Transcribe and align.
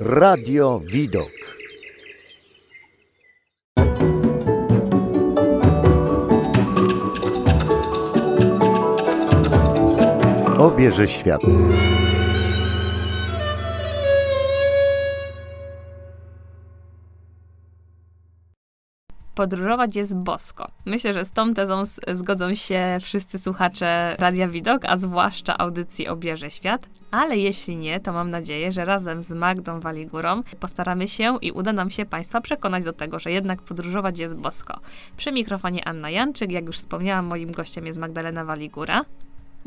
Radio 0.00 0.80
Widok. 0.92 1.30
Obierze 10.58 11.08
świat. 11.08 11.40
Podróżować 19.36 19.96
jest 19.96 20.16
bosko. 20.16 20.70
Myślę, 20.84 21.12
że 21.12 21.24
z 21.24 21.32
tą 21.32 21.54
tezą 21.54 21.82
zgodzą 22.12 22.54
się 22.54 22.98
wszyscy 23.00 23.38
słuchacze 23.38 24.16
Radia 24.18 24.48
Widok, 24.48 24.82
a 24.84 24.96
zwłaszcza 24.96 25.58
audycji 25.58 26.08
Obierze 26.08 26.50
Świat. 26.50 26.88
Ale 27.10 27.38
jeśli 27.38 27.76
nie, 27.76 28.00
to 28.00 28.12
mam 28.12 28.30
nadzieję, 28.30 28.72
że 28.72 28.84
razem 28.84 29.22
z 29.22 29.32
Magdą 29.32 29.80
Waligurą 29.80 30.42
postaramy 30.60 31.08
się 31.08 31.38
i 31.42 31.52
uda 31.52 31.72
nam 31.72 31.90
się 31.90 32.06
Państwa 32.06 32.40
przekonać 32.40 32.84
do 32.84 32.92
tego, 32.92 33.18
że 33.18 33.32
jednak 33.32 33.62
podróżować 33.62 34.18
jest 34.18 34.36
bosko. 34.36 34.80
Przy 35.16 35.32
mikrofonie 35.32 35.88
Anna 35.88 36.10
Janczyk, 36.10 36.52
jak 36.52 36.66
już 36.66 36.78
wspomniałam, 36.78 37.26
moim 37.26 37.52
gościem 37.52 37.86
jest 37.86 37.98
Magdalena 37.98 38.44
Waligura. 38.44 39.04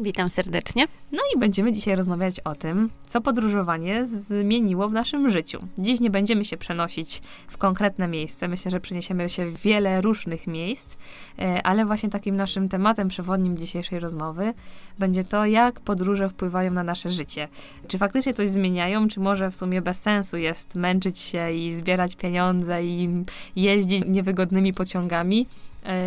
Witam 0.02 0.30
serdecznie. 0.30 0.88
No 1.12 1.20
i 1.36 1.40
będziemy 1.40 1.72
dzisiaj 1.72 1.96
rozmawiać 1.96 2.40
o 2.40 2.56
tym, 2.56 2.90
co 3.06 3.22
podróżowanie 3.22 4.06
zmieniło 4.06 4.90
w 4.90 4.94
naszym 4.94 5.30
życiu. 5.30 5.60
Dziś 5.78 6.00
nie 6.00 6.10
będziemy 6.10 6.46
się 6.46 6.58
przenosić 6.58 7.22
w 7.48 7.58
konkretne 7.58 8.08
miejsce. 8.08 8.48
Myślę, 8.48 8.72
że 8.72 8.80
przeniesiemy 8.80 9.30
się 9.30 9.46
w 9.52 9.62
wiele 9.62 10.02
różnych 10.02 10.48
miejsc, 10.48 10.98
e, 11.40 11.64
ale 11.64 11.86
właśnie 11.86 12.10
takim 12.10 12.36
naszym 12.36 12.70
tematem 12.70 13.08
przewodnim 13.08 13.58
dzisiejszej 13.58 14.00
rozmowy 14.00 14.54
będzie 15.00 15.24
to, 15.24 15.46
jak 15.46 15.80
podróże 15.80 16.30
wpływają 16.30 16.72
na 16.72 16.84
nasze 16.84 17.10
życie. 17.10 17.48
Czy 17.88 17.98
faktycznie 17.98 18.34
coś 18.34 18.50
zmieniają, 18.50 19.08
czy 19.08 19.20
może 19.20 19.52
w 19.52 19.56
sumie 19.56 19.82
bez 19.82 20.02
sensu 20.02 20.38
jest 20.38 20.76
męczyć 20.76 21.20
się 21.20 21.52
i 21.52 21.72
zbierać 21.72 22.16
pieniądze 22.16 22.84
i 22.84 23.24
jeździć 23.56 24.04
niewygodnymi 24.08 24.74
pociągami, 24.74 25.48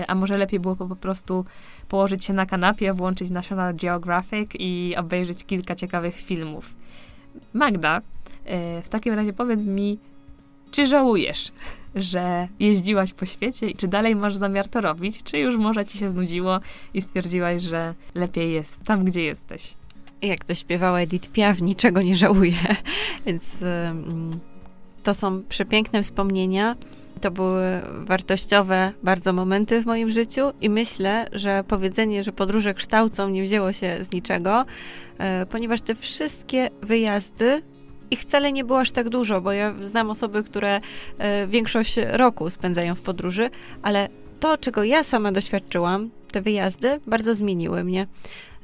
a 0.08 0.14
może 0.14 0.36
lepiej 0.36 0.60
było 0.60 0.76
po 0.76 0.96
prostu 0.96 1.44
położyć 1.88 2.24
się 2.24 2.32
na 2.32 2.46
kanapie, 2.46 2.94
włączyć 2.94 3.30
National 3.30 3.74
Geographic 3.74 4.50
i 4.58 4.94
obejrzeć 4.98 5.44
kilka 5.44 5.74
ciekawych 5.74 6.14
filmów. 6.14 6.74
Magda, 7.52 8.00
e, 8.44 8.82
w 8.82 8.88
takim 8.88 9.14
razie 9.14 9.32
powiedz 9.32 9.66
mi, 9.66 9.98
czy 10.70 10.86
żałujesz, 10.86 11.52
że 11.94 12.48
jeździłaś 12.60 13.12
po 13.12 13.26
świecie 13.26 13.68
i 13.68 13.74
czy 13.74 13.88
dalej 13.88 14.16
masz 14.16 14.36
zamiar 14.36 14.68
to 14.68 14.80
robić, 14.80 15.22
czy 15.22 15.38
już 15.38 15.56
może 15.56 15.84
ci 15.84 15.98
się 15.98 16.10
znudziło 16.10 16.60
i 16.94 17.02
stwierdziłaś, 17.02 17.62
że 17.62 17.94
lepiej 18.14 18.52
jest 18.52 18.82
tam, 18.82 19.04
gdzie 19.04 19.22
jesteś? 19.22 19.74
Jak 20.22 20.44
to 20.44 20.54
śpiewała 20.54 21.00
Edith 21.00 21.30
Piaf, 21.30 21.62
niczego 21.62 22.02
nie 22.02 22.16
żałuję, 22.16 22.58
więc 23.26 23.64
to 25.02 25.14
są 25.14 25.42
przepiękne 25.48 26.02
wspomnienia 26.02 26.76
to 27.22 27.30
były 27.30 27.80
wartościowe 27.98 28.92
bardzo 29.02 29.32
momenty 29.32 29.82
w 29.82 29.86
moim 29.86 30.10
życiu 30.10 30.42
i 30.60 30.70
myślę, 30.70 31.28
że 31.32 31.64
powiedzenie, 31.68 32.24
że 32.24 32.32
podróże 32.32 32.74
kształcą 32.74 33.28
nie 33.28 33.42
wzięło 33.42 33.72
się 33.72 34.04
z 34.04 34.12
niczego, 34.12 34.64
e, 35.18 35.46
ponieważ 35.46 35.80
te 35.80 35.94
wszystkie 35.94 36.70
wyjazdy 36.82 37.62
ich 38.10 38.20
wcale 38.20 38.52
nie 38.52 38.64
było 38.64 38.80
aż 38.80 38.92
tak 38.92 39.08
dużo, 39.08 39.40
bo 39.40 39.52
ja 39.52 39.74
znam 39.82 40.10
osoby, 40.10 40.44
które 40.44 40.80
e, 41.18 41.46
większość 41.46 41.96
roku 42.10 42.50
spędzają 42.50 42.94
w 42.94 43.00
podróży, 43.00 43.50
ale 43.82 44.08
to, 44.40 44.58
czego 44.58 44.84
ja 44.84 45.04
sama 45.04 45.32
doświadczyłam, 45.32 46.10
te 46.32 46.42
wyjazdy 46.42 47.00
bardzo 47.06 47.34
zmieniły 47.34 47.84
mnie. 47.84 48.06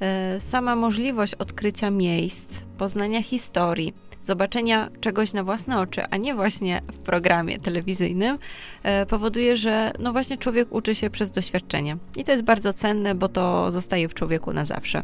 E, 0.00 0.40
sama 0.40 0.76
możliwość 0.76 1.34
odkrycia 1.34 1.90
miejsc, 1.90 2.62
poznania 2.78 3.22
historii, 3.22 3.94
zobaczenia 4.22 4.88
czegoś 5.00 5.32
na 5.32 5.44
własne 5.44 5.80
oczy, 5.80 6.02
a 6.10 6.16
nie 6.16 6.34
właśnie 6.34 6.82
w 6.92 6.98
programie 6.98 7.58
telewizyjnym, 7.58 8.38
e, 8.82 9.06
powoduje, 9.06 9.56
że 9.56 9.92
no 9.98 10.12
właśnie 10.12 10.36
człowiek 10.36 10.72
uczy 10.72 10.94
się 10.94 11.10
przez 11.10 11.30
doświadczenie. 11.30 11.96
I 12.16 12.24
to 12.24 12.32
jest 12.32 12.44
bardzo 12.44 12.72
cenne, 12.72 13.14
bo 13.14 13.28
to 13.28 13.70
zostaje 13.70 14.08
w 14.08 14.14
człowieku 14.14 14.52
na 14.52 14.64
zawsze. 14.64 15.02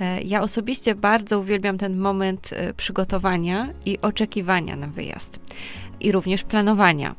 E, 0.00 0.22
ja 0.22 0.42
osobiście 0.42 0.94
bardzo 0.94 1.38
uwielbiam 1.38 1.78
ten 1.78 1.98
moment 1.98 2.50
e, 2.52 2.74
przygotowania 2.74 3.68
i 3.86 3.98
oczekiwania 4.00 4.76
na 4.76 4.86
wyjazd. 4.86 5.40
I 6.00 6.12
również 6.12 6.44
planowania. 6.44 7.14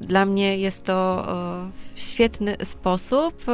Dla 0.00 0.24
mnie 0.24 0.58
jest 0.58 0.84
to 0.84 1.26
świetny 1.96 2.56
sposób 2.62 3.44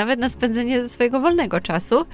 nawet 0.00 0.20
na 0.20 0.28
spędzenie 0.28 0.88
swojego 0.88 1.20
wolnego 1.20 1.60
czasu 1.60 2.06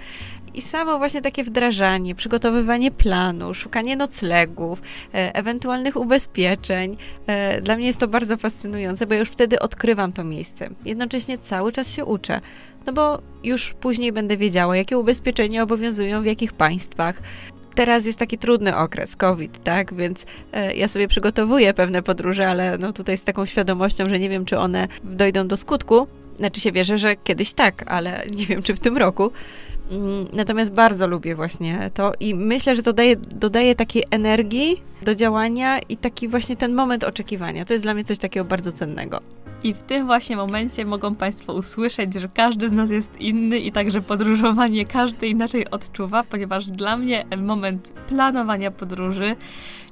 i 0.56 0.62
samo 0.62 0.98
właśnie 0.98 1.22
takie 1.22 1.44
wdrażanie, 1.44 2.14
przygotowywanie 2.14 2.90
planu, 2.90 3.54
szukanie 3.54 3.96
noclegów, 3.96 4.82
e, 5.14 5.34
ewentualnych 5.34 5.96
ubezpieczeń. 5.96 6.96
E, 7.26 7.60
dla 7.60 7.76
mnie 7.76 7.86
jest 7.86 8.00
to 8.00 8.08
bardzo 8.08 8.36
fascynujące, 8.36 9.06
bo 9.06 9.14
już 9.14 9.28
wtedy 9.28 9.58
odkrywam 9.58 10.12
to 10.12 10.24
miejsce. 10.24 10.68
Jednocześnie 10.84 11.38
cały 11.38 11.72
czas 11.72 11.94
się 11.94 12.04
uczę, 12.04 12.40
no 12.86 12.92
bo 12.92 13.22
już 13.44 13.74
później 13.74 14.12
będę 14.12 14.36
wiedziała, 14.36 14.76
jakie 14.76 14.98
ubezpieczenia 14.98 15.62
obowiązują 15.62 16.22
w 16.22 16.26
jakich 16.26 16.52
państwach, 16.52 17.22
teraz 17.74 18.06
jest 18.06 18.18
taki 18.18 18.38
trudny 18.38 18.76
okres, 18.76 19.16
COVID, 19.16 19.64
tak? 19.64 19.94
Więc 19.94 20.26
e, 20.52 20.76
ja 20.76 20.88
sobie 20.88 21.08
przygotowuję 21.08 21.74
pewne 21.74 22.02
podróże, 22.02 22.48
ale 22.48 22.78
no 22.78 22.92
tutaj 22.92 23.18
z 23.18 23.24
taką 23.24 23.46
świadomością, 23.46 24.08
że 24.08 24.18
nie 24.18 24.28
wiem, 24.28 24.44
czy 24.44 24.58
one 24.58 24.88
dojdą 25.04 25.48
do 25.48 25.56
skutku. 25.56 26.06
Znaczy 26.38 26.60
się 26.60 26.72
wierzę, 26.72 26.98
że 26.98 27.16
kiedyś 27.16 27.52
tak, 27.52 27.84
ale 27.86 28.26
nie 28.36 28.46
wiem, 28.46 28.62
czy 28.62 28.74
w 28.74 28.80
tym 28.80 28.96
roku. 28.96 29.32
Mm, 29.90 30.26
natomiast 30.32 30.74
bardzo 30.74 31.06
lubię 31.06 31.34
właśnie 31.34 31.90
to 31.94 32.12
i 32.20 32.34
myślę, 32.34 32.76
że 32.76 32.82
to 32.82 32.92
daje, 32.92 33.16
dodaje 33.16 33.74
takiej 33.74 34.04
energii 34.10 34.82
do 35.02 35.14
działania 35.14 35.78
i 35.78 35.96
taki 35.96 36.28
właśnie 36.28 36.56
ten 36.56 36.74
moment 36.74 37.04
oczekiwania. 37.04 37.64
To 37.64 37.72
jest 37.72 37.84
dla 37.84 37.94
mnie 37.94 38.04
coś 38.04 38.18
takiego 38.18 38.44
bardzo 38.44 38.72
cennego. 38.72 39.20
I 39.62 39.74
w 39.74 39.82
tym 39.82 40.06
właśnie 40.06 40.36
momencie 40.36 40.84
mogą 40.84 41.14
Państwo 41.14 41.52
usłyszeć, 41.52 42.14
że 42.14 42.28
każdy 42.28 42.68
z 42.68 42.72
nas 42.72 42.90
jest 42.90 43.20
inny 43.20 43.58
i 43.58 43.72
także 43.72 44.02
podróżowanie 44.02 44.84
każdy 44.86 45.28
inaczej 45.28 45.70
odczuwa, 45.70 46.22
ponieważ 46.22 46.66
dla 46.66 46.96
mnie 46.96 47.24
moment 47.36 47.92
planowania 48.08 48.70
podróży 48.70 49.36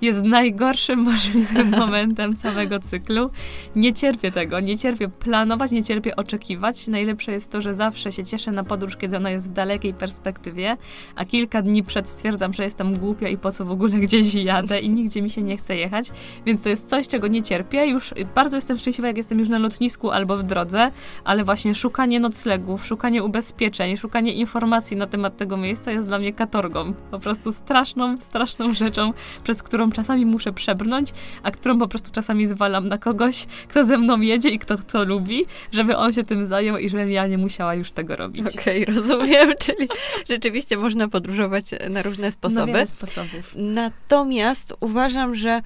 jest 0.04 0.22
najgorszym 0.22 0.98
możliwym 1.10 1.70
momentem 1.70 2.36
całego 2.36 2.80
cyklu. 2.80 3.30
Nie 3.76 3.92
cierpię 3.92 4.32
tego, 4.32 4.60
nie 4.60 4.78
cierpię 4.78 5.08
planować, 5.08 5.70
nie 5.70 5.84
cierpię 5.84 6.16
oczekiwać. 6.16 6.88
Najlepsze 6.88 7.32
jest 7.32 7.50
to, 7.50 7.60
że 7.60 7.74
zawsze 7.74 8.12
się 8.12 8.24
cieszę 8.24 8.52
na 8.52 8.64
podróż, 8.64 8.96
kiedy 8.96 9.16
ona 9.16 9.30
jest 9.30 9.50
w 9.50 9.52
dalekiej 9.52 9.94
perspektywie, 9.94 10.76
a 11.16 11.24
kilka 11.24 11.62
dni 11.62 11.82
przed 11.82 12.08
stwierdzam, 12.08 12.52
że 12.52 12.64
jestem 12.64 12.98
głupia 12.98 13.28
i 13.28 13.38
po 13.38 13.52
co 13.52 13.64
w 13.64 13.70
ogóle 13.70 13.98
gdzieś 13.98 14.34
jadę 14.34 14.80
i 14.80 14.90
nigdzie 14.90 15.22
mi 15.22 15.30
się 15.30 15.40
nie 15.40 15.56
chce 15.56 15.76
jechać. 15.76 16.10
Więc 16.46 16.62
to 16.62 16.68
jest 16.68 16.88
coś, 16.88 17.08
czego 17.08 17.28
nie 17.28 17.42
cierpię. 17.42 17.86
Już 17.86 18.14
bardzo 18.34 18.56
jestem 18.56 18.78
szczęśliwa, 18.78 19.08
jak 19.08 19.16
jestem 19.16 19.38
już 19.38 19.48
na 19.48 19.58
lotnisku 19.58 20.10
albo 20.10 20.36
w 20.36 20.42
drodze, 20.42 20.90
ale 21.24 21.44
właśnie 21.44 21.74
szukanie 21.74 22.20
noclegów, 22.20 22.86
szukanie 22.86 23.24
ubezpieczeń, 23.24 23.96
szukanie 23.96 24.32
informacji 24.32 24.96
na 24.96 25.06
temat 25.06 25.36
tego 25.36 25.56
miejsca 25.56 25.92
jest 25.92 26.06
dla 26.06 26.18
mnie 26.18 26.32
katorgą. 26.32 26.94
Po 27.10 27.18
prostu 27.18 27.52
straszną, 27.52 28.16
straszną 28.16 28.74
rzeczą, 28.74 29.12
przez 29.44 29.62
którą 29.62 29.90
czasami 29.94 30.26
muszę 30.26 30.52
przebrnąć, 30.52 31.10
a 31.42 31.50
którą 31.50 31.78
po 31.78 31.88
prostu 31.88 32.10
czasami 32.10 32.46
zwalam 32.46 32.88
na 32.88 32.98
kogoś, 32.98 33.46
kto 33.68 33.84
ze 33.84 33.98
mną 33.98 34.20
jedzie 34.20 34.48
i 34.48 34.58
kto 34.58 34.78
to 34.78 35.04
lubi, 35.04 35.44
żeby 35.72 35.96
on 35.96 36.12
się 36.12 36.24
tym 36.24 36.46
zajął 36.46 36.76
i 36.76 36.88
żebym 36.88 37.10
ja 37.10 37.26
nie 37.26 37.38
musiała 37.38 37.74
już 37.74 37.90
tego 37.90 38.16
robić. 38.16 38.46
Okej, 38.58 38.82
okay, 38.82 38.94
rozumiem, 38.96 39.52
czyli 39.60 39.88
rzeczywiście 40.28 40.76
można 40.76 41.08
podróżować 41.08 41.64
na 41.90 42.02
różne 42.02 42.30
sposoby. 42.30 42.66
Na 42.66 42.66
wiele 42.66 42.86
sposobów. 42.86 43.54
Natomiast 43.56 44.74
uważam, 44.80 45.34
że 45.34 45.62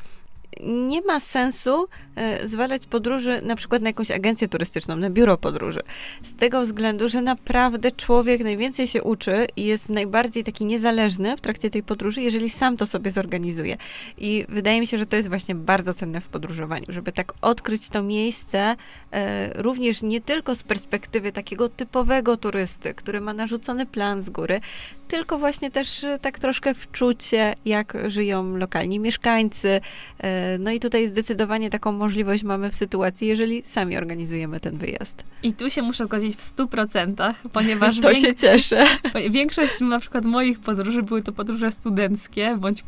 nie 0.60 1.03
ma 1.03 1.20
sensu 1.20 1.88
e, 2.16 2.48
zwalać 2.48 2.86
podróży 2.86 3.41
na 3.42 3.56
przykład 3.56 3.82
na 3.82 3.88
jakąś 3.88 4.10
agencję 4.10 4.48
turystyczną, 4.48 4.97
na 4.97 5.10
biuro 5.10 5.36
podróży. 5.36 5.81
Z 6.22 6.36
tego 6.36 6.62
względu, 6.62 7.09
że 7.09 7.22
naprawdę 7.22 7.91
człowiek 7.91 8.44
najwięcej 8.44 8.87
się 8.87 9.03
uczy 9.03 9.47
i 9.56 9.64
jest 9.64 9.88
najbardziej 9.88 10.44
taki 10.44 10.64
niezależny 10.64 11.37
w 11.37 11.41
trakcie 11.41 11.70
tej 11.70 11.82
podróży, 11.82 12.22
jeżeli 12.22 12.50
sam 12.50 12.76
to 12.76 12.87
sobie 12.87 13.11
zorganizuje. 13.11 13.76
I 14.19 14.44
wydaje 14.49 14.81
mi 14.81 14.87
się, 14.87 14.99
że 14.99 15.06
to 15.06 15.17
jest 15.17 15.28
właśnie 15.28 15.55
bardzo 15.55 15.94
cenne 15.94 16.20
w 16.20 16.28
podróżowaniu, 16.28 16.87
żeby 16.88 17.12
tak 17.12 17.32
odkryć 17.40 17.88
to 17.88 18.02
miejsce 18.02 18.76
e, 19.12 19.62
również 19.62 20.02
nie 20.02 20.20
tylko 20.20 20.55
z 20.55 20.62
perspektywy 20.62 21.32
takiego 21.32 21.69
typowego 21.69 22.37
turysty, 22.37 22.94
który 22.94 23.20
ma 23.20 23.32
narzucony 23.32 23.87
plan 23.87 24.22
z 24.22 24.31
góry, 24.31 24.61
tylko 25.08 25.38
właśnie 25.38 25.70
też 25.70 26.05
e, 26.05 26.19
tak 26.19 26.38
troszkę 26.38 26.75
wczucie, 26.75 27.55
jak 27.64 27.96
żyją 28.06 28.56
lokalni 28.56 29.00
mieszkańcy. 29.00 29.81
E, 30.19 30.58
no 30.58 30.70
i 30.70 30.81
tutaj 30.81 31.06
zdecydowanie 31.06 31.70
taką 31.70 31.93
możliwość 31.93 32.43
mamy 32.43 32.70
w 32.70 32.75
sytuacji, 32.75 33.28
jeżeli 33.28 33.62
sami 33.62 33.96
organizujemy 33.96 34.60
ten 34.60 34.78
wyjazd. 34.78 35.25
I 35.43 35.52
tu 35.52 35.70
się 35.70 35.82
muszę 35.82 36.05
zgodzić 36.05 36.37
w 36.37 36.56
100%, 36.56 37.34
ponieważ... 37.52 38.00
to 38.00 38.14
się 38.14 38.34
cieszę. 38.34 38.87
Większość 39.31 39.81
na 39.81 40.00
przykład 40.00 40.25
moich 40.25 40.60
podróży 40.60 41.02
były 41.02 41.22
to 41.22 41.32
podróże 41.32 41.70
studenckie, 41.70 42.56
bądź 42.58 42.82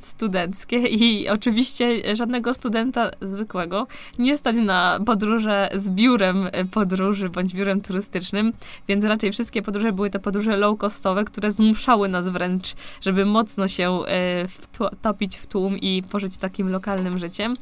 poststudenckie 0.00 0.76
i 0.76 1.28
oczywiście 1.28 2.16
żadnego 2.16 2.54
studenta 2.54 3.10
zwykłego 3.22 3.86
nie 4.18 4.36
stać 4.36 4.56
na 4.56 5.00
podróże 5.06 5.68
z 5.74 5.90
biurem 5.90 6.48
podróży, 6.70 7.28
bądź 7.28 7.54
biurem 7.54 7.80
turystycznym, 7.80 8.52
więc 8.88 9.04
raczej 9.04 9.32
wszystkie 9.32 9.62
podróże 9.62 9.92
były 9.92 10.10
to 10.10 10.20
podróże 10.20 10.50
low-costowe, 10.58 11.24
które 11.24 11.50
zmuszały 11.50 12.08
nas 12.08 12.28
wręcz, 12.28 12.74
żeby 13.00 13.24
mocno 13.26 13.68
się 13.68 14.00
e, 14.06 14.48
wtopić 14.96 15.36
w 15.36 15.46
tłum 15.46 15.78
i 15.78 16.02
pożyć 16.10 16.36
takim 16.36 16.70
lokalnym 16.70 17.18
życiem. 17.18 17.56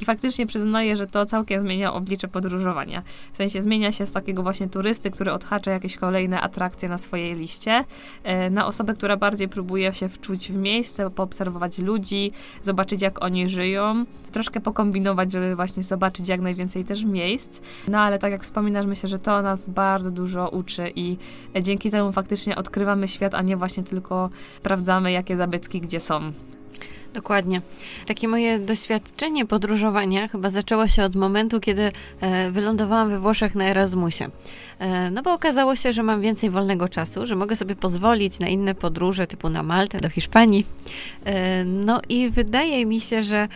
I 0.00 0.04
faktycznie 0.04 0.46
przyznaję, 0.46 0.96
że 0.96 1.06
to 1.06 1.26
całkiem 1.26 1.60
zmienia 1.60 1.92
oblicze 1.92 2.28
podróżowania. 2.28 3.02
W 3.32 3.36
sensie 3.36 3.62
zmienia 3.62 3.92
się 3.92 4.06
z 4.06 4.12
takiego 4.12 4.42
właśnie 4.42 4.68
turysty, 4.68 5.10
który 5.10 5.32
odhacza 5.32 5.70
jakieś 5.70 5.96
kolejne 5.96 6.40
atrakcje 6.40 6.88
na 6.88 6.98
swojej 6.98 7.34
liście, 7.34 7.84
e, 8.24 8.50
na 8.50 8.66
osobę, 8.66 8.94
która 8.94 9.16
bardziej 9.16 9.48
próbuje 9.48 9.94
się 9.94 10.08
wczuć 10.08 10.52
w 10.52 10.56
miejsce, 10.56 11.10
poobserwować 11.10 11.78
ludzi, 11.78 12.32
zobaczyć 12.62 13.02
jak 13.02 13.24
oni 13.24 13.48
żyją, 13.48 14.04
troszkę 14.32 14.60
pokombinować, 14.60 15.32
żeby 15.32 15.56
właśnie 15.56 15.82
zobaczyć 15.82 16.28
jak 16.28 16.40
najwięcej 16.40 16.84
też 16.84 17.04
miejsc. 17.04 17.60
No 17.88 17.98
ale 17.98 18.18
tak 18.18 18.32
jak 18.32 18.42
wspominasz, 18.42 18.86
myślę, 18.86 19.08
że 19.08 19.18
to 19.18 19.42
nas 19.42 19.68
bardzo 19.68 20.10
dużo 20.10 20.48
uczy 20.48 20.92
i 20.96 21.16
dzięki 21.62 21.90
temu 21.90 22.12
faktycznie 22.12 22.56
odkrywamy 22.56 23.08
świat, 23.08 23.34
a 23.34 23.42
nie 23.42 23.56
właśnie 23.56 23.82
tylko 23.82 24.30
sprawdzamy, 24.58 25.12
jakie 25.12 25.36
zabytki 25.36 25.80
gdzie 25.80 26.00
są. 26.00 26.32
Dokładnie. 27.14 27.60
Takie 28.06 28.28
moje 28.28 28.58
doświadczenie 28.58 29.46
podróżowania 29.46 30.28
chyba 30.28 30.50
zaczęło 30.50 30.88
się 30.88 31.04
od 31.04 31.16
momentu, 31.16 31.60
kiedy 31.60 31.90
e, 32.20 32.50
wylądowałam 32.50 33.10
we 33.10 33.18
Włoszech 33.18 33.54
na 33.54 33.64
Erasmusie. 33.64 34.28
E, 34.78 35.10
no 35.10 35.22
bo 35.22 35.32
okazało 35.32 35.76
się, 35.76 35.92
że 35.92 36.02
mam 36.02 36.20
więcej 36.20 36.50
wolnego 36.50 36.88
czasu, 36.88 37.26
że 37.26 37.36
mogę 37.36 37.56
sobie 37.56 37.76
pozwolić 37.76 38.38
na 38.38 38.48
inne 38.48 38.74
podróże, 38.74 39.26
typu 39.26 39.48
na 39.48 39.62
Maltę, 39.62 39.98
do 39.98 40.08
Hiszpanii. 40.08 40.66
E, 41.24 41.64
no 41.64 42.00
i 42.08 42.30
wydaje 42.30 42.86
mi 42.86 43.00
się, 43.00 43.22
że, 43.22 43.48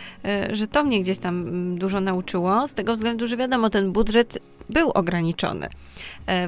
że 0.51 0.67
to 0.67 0.83
mnie 0.83 0.99
gdzieś 0.99 1.17
tam 1.17 1.41
mm, 1.41 1.77
dużo 1.77 2.01
nauczyło, 2.01 2.67
z 2.67 2.73
tego 2.73 2.93
względu, 2.93 3.27
że 3.27 3.37
wiadomo, 3.37 3.69
ten 3.69 3.91
budżet 3.91 4.39
był 4.69 4.91
ograniczony. 4.91 5.69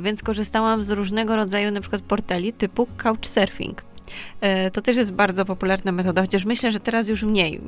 Więc 0.02 0.24
korzystałam 0.24 0.84
z 0.84 0.92
różnego 0.92 1.36
rodzaju 1.36 1.72
na 1.72 1.82
przykład 1.82 2.02
portali 2.02 2.54
typu 2.54 2.88
Couchsurfing. 2.98 3.95
E, 4.42 4.72
to 4.72 4.82
też 4.82 4.98
jest 4.98 5.14
bardzo 5.14 5.46
popularna 5.46 5.92
metoda, 5.92 6.22
chociaż 6.22 6.46
myślę, 6.46 6.72
że 6.72 6.80
teraz 6.80 7.10
już 7.10 7.24
mniej. 7.24 7.62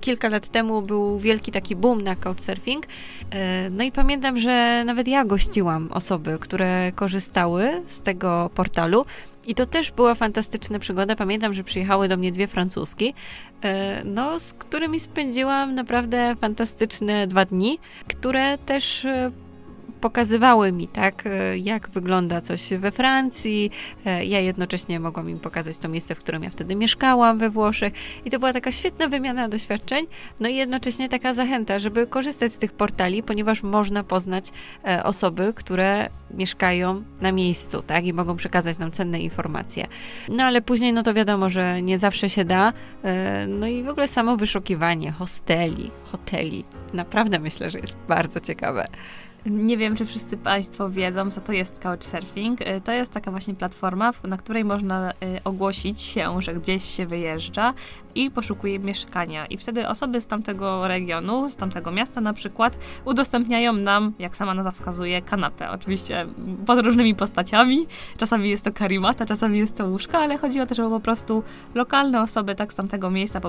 Kilka 0.00 0.28
lat 0.28 0.48
temu 0.48 0.82
był 0.82 1.18
wielki 1.18 1.52
taki 1.52 1.76
boom 1.76 2.02
na 2.02 2.16
couchsurfing. 2.16 2.86
E, 3.30 3.70
no 3.70 3.84
i 3.84 3.92
pamiętam, 3.92 4.38
że 4.38 4.82
nawet 4.86 5.08
ja 5.08 5.24
gościłam 5.24 5.88
osoby, 5.92 6.38
które 6.40 6.92
korzystały 6.92 7.82
z 7.86 8.00
tego 8.00 8.50
portalu. 8.54 9.06
I 9.46 9.54
to 9.54 9.66
też 9.66 9.92
była 9.92 10.14
fantastyczna 10.14 10.78
przygoda. 10.78 11.16
Pamiętam, 11.16 11.54
że 11.54 11.64
przyjechały 11.64 12.08
do 12.08 12.16
mnie 12.16 12.32
dwie 12.32 12.46
francuski, 12.46 13.14
e, 13.64 14.04
no, 14.04 14.40
z 14.40 14.52
którymi 14.52 15.00
spędziłam 15.00 15.74
naprawdę 15.74 16.36
fantastyczne 16.40 17.26
dwa 17.26 17.44
dni, 17.44 17.78
które 18.08 18.58
też 18.58 19.06
pokazywały 20.00 20.72
mi, 20.72 20.88
tak, 20.88 21.26
e, 21.26 21.58
jak 21.58 21.88
wygląda 21.88 22.40
coś 22.40 22.68
we 22.78 22.90
Francji. 22.90 23.70
E, 24.06 24.24
ja 24.24 24.40
jednocześnie 24.40 25.00
mogłam 25.00 25.30
im 25.30 25.38
pokazać 25.38 25.78
to 25.78 25.88
miejsce, 25.88 26.14
w 26.14 26.18
którym 26.18 26.42
ja 26.42 26.50
wtedy 26.50 26.76
mieszkałam 26.76 27.38
we 27.38 27.50
Włoszech. 27.50 27.92
I 28.24 28.30
to 28.30 28.38
była 28.38 28.52
taka 28.52 28.72
świetna 28.72 29.08
wymiana 29.08 29.48
doświadczeń, 29.48 30.06
no 30.40 30.48
i 30.48 30.54
jednocześnie 30.54 31.08
taka 31.08 31.34
zachęta, 31.34 31.78
żeby 31.78 32.06
korzystać 32.06 32.52
z 32.52 32.58
tych 32.58 32.72
portali, 32.72 33.22
ponieważ 33.22 33.62
można 33.62 34.04
poznać 34.04 34.50
e, 34.84 35.04
osoby, 35.04 35.52
które 35.56 36.08
mieszkają 36.30 37.04
na 37.20 37.32
miejscu, 37.32 37.82
tak, 37.82 38.06
i 38.06 38.12
mogą 38.12 38.36
przekazać 38.36 38.78
nam 38.78 38.90
cenne 38.90 39.20
informacje. 39.20 39.86
No 40.28 40.44
ale 40.44 40.62
później, 40.62 40.92
no 40.92 41.02
to 41.02 41.14
wiadomo, 41.14 41.50
że 41.50 41.82
nie 41.82 41.98
zawsze 41.98 42.30
się 42.30 42.44
da. 42.44 42.72
No 43.48 43.66
i 43.66 43.82
w 43.82 43.88
ogóle 43.88 44.08
samo 44.08 44.36
wyszukiwanie 44.36 45.12
hosteli, 45.12 45.90
hoteli, 46.12 46.64
naprawdę 46.94 47.38
myślę, 47.38 47.70
że 47.70 47.78
jest 47.78 47.96
bardzo 48.08 48.40
ciekawe. 48.40 48.84
Nie 49.46 49.76
wiem, 49.76 49.96
czy 49.96 50.04
wszyscy 50.06 50.36
Państwo 50.36 50.90
wiedzą, 50.90 51.30
co 51.30 51.40
to 51.40 51.52
jest 51.52 51.78
Couchsurfing. 51.78 52.60
Y, 52.60 52.80
to 52.84 52.92
jest 52.92 53.12
taka 53.12 53.30
właśnie 53.30 53.54
platforma, 53.54 54.12
na 54.24 54.36
której 54.36 54.64
można 54.64 55.10
y, 55.10 55.14
ogłosić 55.44 56.00
się, 56.00 56.42
że 56.42 56.54
gdzieś 56.54 56.84
się 56.84 57.06
wyjeżdża 57.06 57.74
i 58.14 58.30
poszukuje 58.30 58.78
mieszkania. 58.78 59.46
I 59.46 59.56
wtedy 59.56 59.88
osoby 59.88 60.20
z 60.20 60.26
tamtego 60.26 60.88
regionu, 60.88 61.50
z 61.50 61.56
tamtego 61.56 61.92
miasta 61.92 62.20
na 62.20 62.32
przykład, 62.32 62.78
udostępniają 63.04 63.72
nam, 63.72 64.12
jak 64.18 64.36
sama 64.36 64.54
nazwa 64.54 64.70
wskazuje, 64.70 65.22
kanapę. 65.22 65.70
Oczywiście 65.70 66.26
pod 66.66 66.80
różnymi 66.80 67.14
postaciami. 67.14 67.86
Czasami 68.16 68.50
jest 68.50 68.64
to 68.64 68.72
karimata, 68.72 69.26
czasami 69.26 69.58
jest 69.58 69.76
to 69.76 69.86
łóżka, 69.86 70.18
ale 70.18 70.38
chodzi 70.38 70.60
o 70.60 70.66
to, 70.66 70.74
że 70.74 70.88
po 70.88 71.00
prostu 71.00 71.42
lokalne 71.74 72.22
osoby 72.22 72.54
tak 72.54 72.72
z 72.72 72.76
tamtego 72.76 73.10
miejsca 73.10 73.40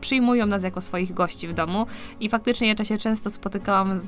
przyjmują 0.00 0.46
nas 0.46 0.62
jako 0.62 0.80
swoich 0.80 1.14
gości 1.14 1.48
w 1.48 1.54
domu. 1.54 1.86
I 2.20 2.28
faktycznie 2.28 2.74
ja 2.78 2.84
się 2.84 2.98
często 2.98 3.30
spotykałam 3.30 3.98
z, 3.98 4.04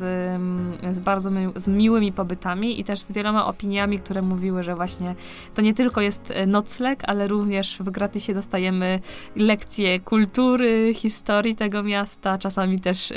z 0.91 1.01
bardzo 1.01 1.28
z 1.57 1.69
miłymi 1.69 2.13
pobytami 2.13 2.81
i 2.81 2.85
też 2.85 3.01
z 3.03 3.13
wieloma 3.13 3.47
opiniami, 3.47 3.99
które 3.99 4.23
mówiły, 4.23 4.63
że 4.63 4.75
właśnie 4.75 5.15
to 5.55 5.63
nie 5.63 5.75
tylko 5.75 6.01
jest 6.01 6.31
e, 6.31 6.47
nocleg, 6.47 7.03
ale 7.07 7.29
również 7.29 7.79
w 7.81 7.91
gratisie 7.91 8.35
dostajemy 8.35 9.01
lekcje 9.37 10.01
kultury, 10.01 10.93
historii 10.95 11.55
tego 11.55 11.83
miasta, 11.83 12.39
czasami 12.39 12.81
też 12.81 13.11
y, 13.11 13.15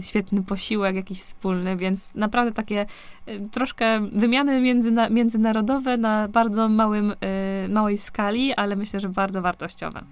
świetny 0.00 0.42
posiłek 0.42 0.96
jakiś 0.96 1.18
wspólny, 1.18 1.76
więc 1.76 2.14
naprawdę 2.14 2.52
takie 2.52 2.86
y, 3.28 3.48
troszkę 3.50 4.00
wymiany 4.12 4.60
międzyna 4.60 5.08
międzynarodowe 5.10 5.96
na 5.96 6.28
bardzo 6.28 6.68
małym, 6.68 7.10
y, 7.10 7.68
małej 7.68 7.98
skali, 7.98 8.54
ale 8.54 8.76
myślę, 8.76 9.00
że 9.00 9.08
bardzo 9.08 9.42
wartościowe. 9.42 10.02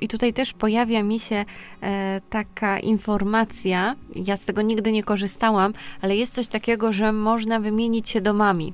I 0.00 0.08
tutaj 0.08 0.32
też 0.32 0.52
pojawia 0.52 1.02
mi 1.02 1.20
się 1.20 1.44
e, 1.82 2.20
taka 2.30 2.78
informacja, 2.78 3.96
ja 4.14 4.36
z 4.36 4.44
tego 4.44 4.62
nigdy 4.62 4.92
nie 4.92 5.04
korzystałam, 5.04 5.74
ale 6.00 6.16
jest 6.16 6.34
coś 6.34 6.48
takiego, 6.48 6.92
że 6.92 7.12
można 7.12 7.60
wymienić 7.60 8.08
się 8.08 8.20
domami. 8.20 8.72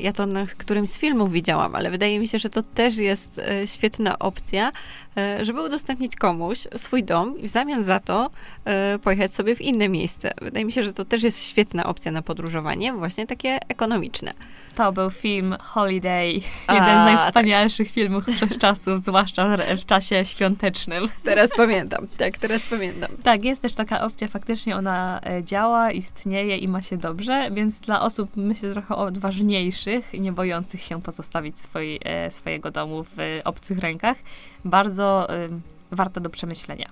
Ja 0.00 0.12
to 0.12 0.26
na 0.26 0.46
którymś 0.46 0.88
z 0.88 0.98
filmów 0.98 1.32
widziałam, 1.32 1.74
ale 1.74 1.90
wydaje 1.90 2.18
mi 2.18 2.28
się, 2.28 2.38
że 2.38 2.50
to 2.50 2.62
też 2.62 2.96
jest 2.96 3.38
e, 3.38 3.66
świetna 3.66 4.18
opcja, 4.18 4.72
e, 5.16 5.44
żeby 5.44 5.62
udostępnić 5.62 6.16
komuś 6.16 6.58
swój 6.76 7.04
dom 7.04 7.38
i 7.38 7.48
w 7.48 7.50
zamian 7.50 7.84
za 7.84 8.00
to 8.00 8.30
e, 8.64 8.98
pojechać 8.98 9.34
sobie 9.34 9.56
w 9.56 9.60
inne 9.60 9.88
miejsce. 9.88 10.32
Wydaje 10.42 10.64
mi 10.64 10.72
się, 10.72 10.82
że 10.82 10.92
to 10.92 11.04
też 11.04 11.22
jest 11.22 11.44
świetna 11.48 11.86
opcja 11.86 12.12
na 12.12 12.22
podróżowanie, 12.22 12.92
właśnie 12.92 13.26
takie 13.26 13.58
ekonomiczne. 13.68 14.32
To 14.74 14.92
był 14.92 15.10
film 15.10 15.56
Holiday, 15.60 16.32
jeden 16.68 16.88
A, 16.88 17.02
z 17.02 17.04
najwspanialszych 17.04 17.88
tak. 17.88 17.94
filmów 17.94 18.24
czasów, 18.60 19.00
zwłaszcza 19.00 19.56
w 19.76 19.86
czasie 19.86 20.24
świątecznym. 20.24 21.04
Teraz 21.24 21.50
pamiętam, 21.56 22.06
tak, 22.18 22.38
teraz 22.38 22.62
pamiętam. 22.70 23.10
Tak, 23.22 23.44
jest 23.44 23.62
też 23.62 23.74
taka 23.74 24.00
opcja, 24.00 24.28
faktycznie 24.28 24.76
ona 24.76 25.20
działa, 25.42 25.92
istnieje 25.92 26.56
i 26.56 26.68
ma 26.68 26.82
się 26.82 26.96
dobrze, 26.96 27.50
więc 27.52 27.80
dla 27.80 28.00
osób, 28.00 28.30
myślę, 28.36 28.72
trochę 28.72 28.96
odważniejszych, 28.96 29.67
mniejszych, 29.68 30.12
nie 30.12 30.32
bojących 30.32 30.82
się 30.82 31.02
pozostawić 31.02 31.58
swoj, 31.58 31.98
e, 32.04 32.30
swojego 32.30 32.70
domu 32.70 33.04
w 33.04 33.40
obcych 33.44 33.78
rękach, 33.78 34.16
bardzo 34.64 35.34
y, 35.34 35.48
warte 35.90 36.20
do 36.20 36.30
przemyślenia. 36.30 36.90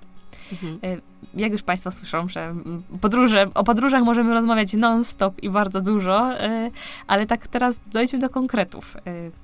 Mhm. 0.51 1.01
Jak 1.33 1.51
już 1.51 1.63
Państwo 1.63 1.91
słyszą, 1.91 2.27
że 2.27 2.55
podróże, 3.01 3.47
o 3.53 3.63
podróżach 3.63 4.03
możemy 4.03 4.33
rozmawiać 4.33 4.73
non-stop 4.73 5.43
i 5.43 5.49
bardzo 5.49 5.81
dużo, 5.81 6.39
e, 6.39 6.71
ale 7.07 7.25
tak 7.25 7.47
teraz 7.47 7.81
dojdźmy 7.91 8.19
do 8.19 8.29
konkretów. 8.29 8.97
E, 8.97 9.01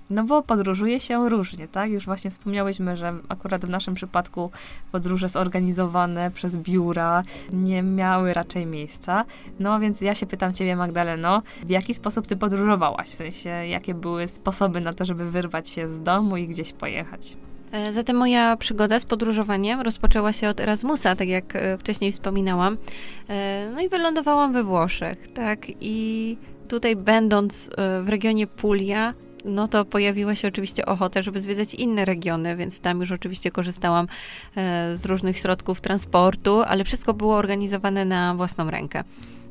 no 0.09 0.23
bo 0.23 0.43
podróżuje 0.43 0.99
się 0.99 1.29
różnie, 1.29 1.67
tak? 1.67 1.91
Już 1.91 2.05
właśnie 2.05 2.31
wspomniałyśmy, 2.31 2.97
że 2.97 3.13
akurat 3.29 3.65
w 3.65 3.69
naszym 3.69 3.93
przypadku 3.93 4.51
podróże 4.91 5.29
zorganizowane 5.29 6.31
przez 6.31 6.57
biura 6.57 7.23
nie 7.53 7.83
miały 7.83 8.33
raczej 8.33 8.65
miejsca. 8.65 9.25
No 9.59 9.79
więc 9.79 10.01
ja 10.01 10.15
się 10.15 10.25
pytam 10.25 10.53
Ciebie, 10.53 10.75
Magdaleno, 10.75 11.41
w 11.65 11.69
jaki 11.69 11.93
sposób 11.93 12.27
Ty 12.27 12.35
podróżowałaś? 12.35 13.07
W 13.07 13.15
sensie, 13.15 13.49
jakie 13.49 13.93
były 13.93 14.27
sposoby 14.27 14.81
na 14.81 14.93
to, 14.93 15.05
żeby 15.05 15.31
wyrwać 15.31 15.69
się 15.69 15.87
z 15.87 16.01
domu 16.01 16.37
i 16.37 16.47
gdzieś 16.47 16.73
pojechać? 16.73 17.37
E, 17.73 17.93
zatem 17.93 18.15
moja 18.15 18.57
przygoda 18.57 18.99
z 18.99 19.05
podróżowaniem 19.05 19.81
rozpoczęła 19.81 20.33
się 20.33 20.49
od 20.49 20.59
Erasmusa, 20.59 21.15
tak 21.15 21.27
jak 21.27 21.55
e, 21.55 21.77
wcześniej 21.77 22.11
wspominałam. 22.11 22.77
E, 23.29 23.69
no 23.75 23.81
i 23.81 23.89
wylądowałam 23.89 24.53
we 24.53 24.63
Włoszech, 24.63 25.27
tak? 25.27 25.67
I 25.81 26.37
tutaj 26.67 26.95
będąc 26.95 27.69
w 28.03 28.09
regionie 28.09 28.47
Puglia, 28.47 29.13
no 29.45 29.67
to 29.67 29.85
pojawiła 29.85 30.35
się 30.35 30.47
oczywiście 30.47 30.85
ochota, 30.85 31.21
żeby 31.21 31.39
zwiedzać 31.39 31.73
inne 31.73 32.05
regiony, 32.05 32.55
więc 32.55 32.79
tam 32.79 32.99
już 32.99 33.11
oczywiście 33.11 33.51
korzystałam 33.51 34.07
z 34.93 35.05
różnych 35.05 35.37
środków 35.37 35.81
transportu, 35.81 36.61
ale 36.61 36.83
wszystko 36.83 37.13
było 37.13 37.35
organizowane 37.35 38.05
na 38.05 38.35
własną 38.35 38.71
rękę. 38.71 39.03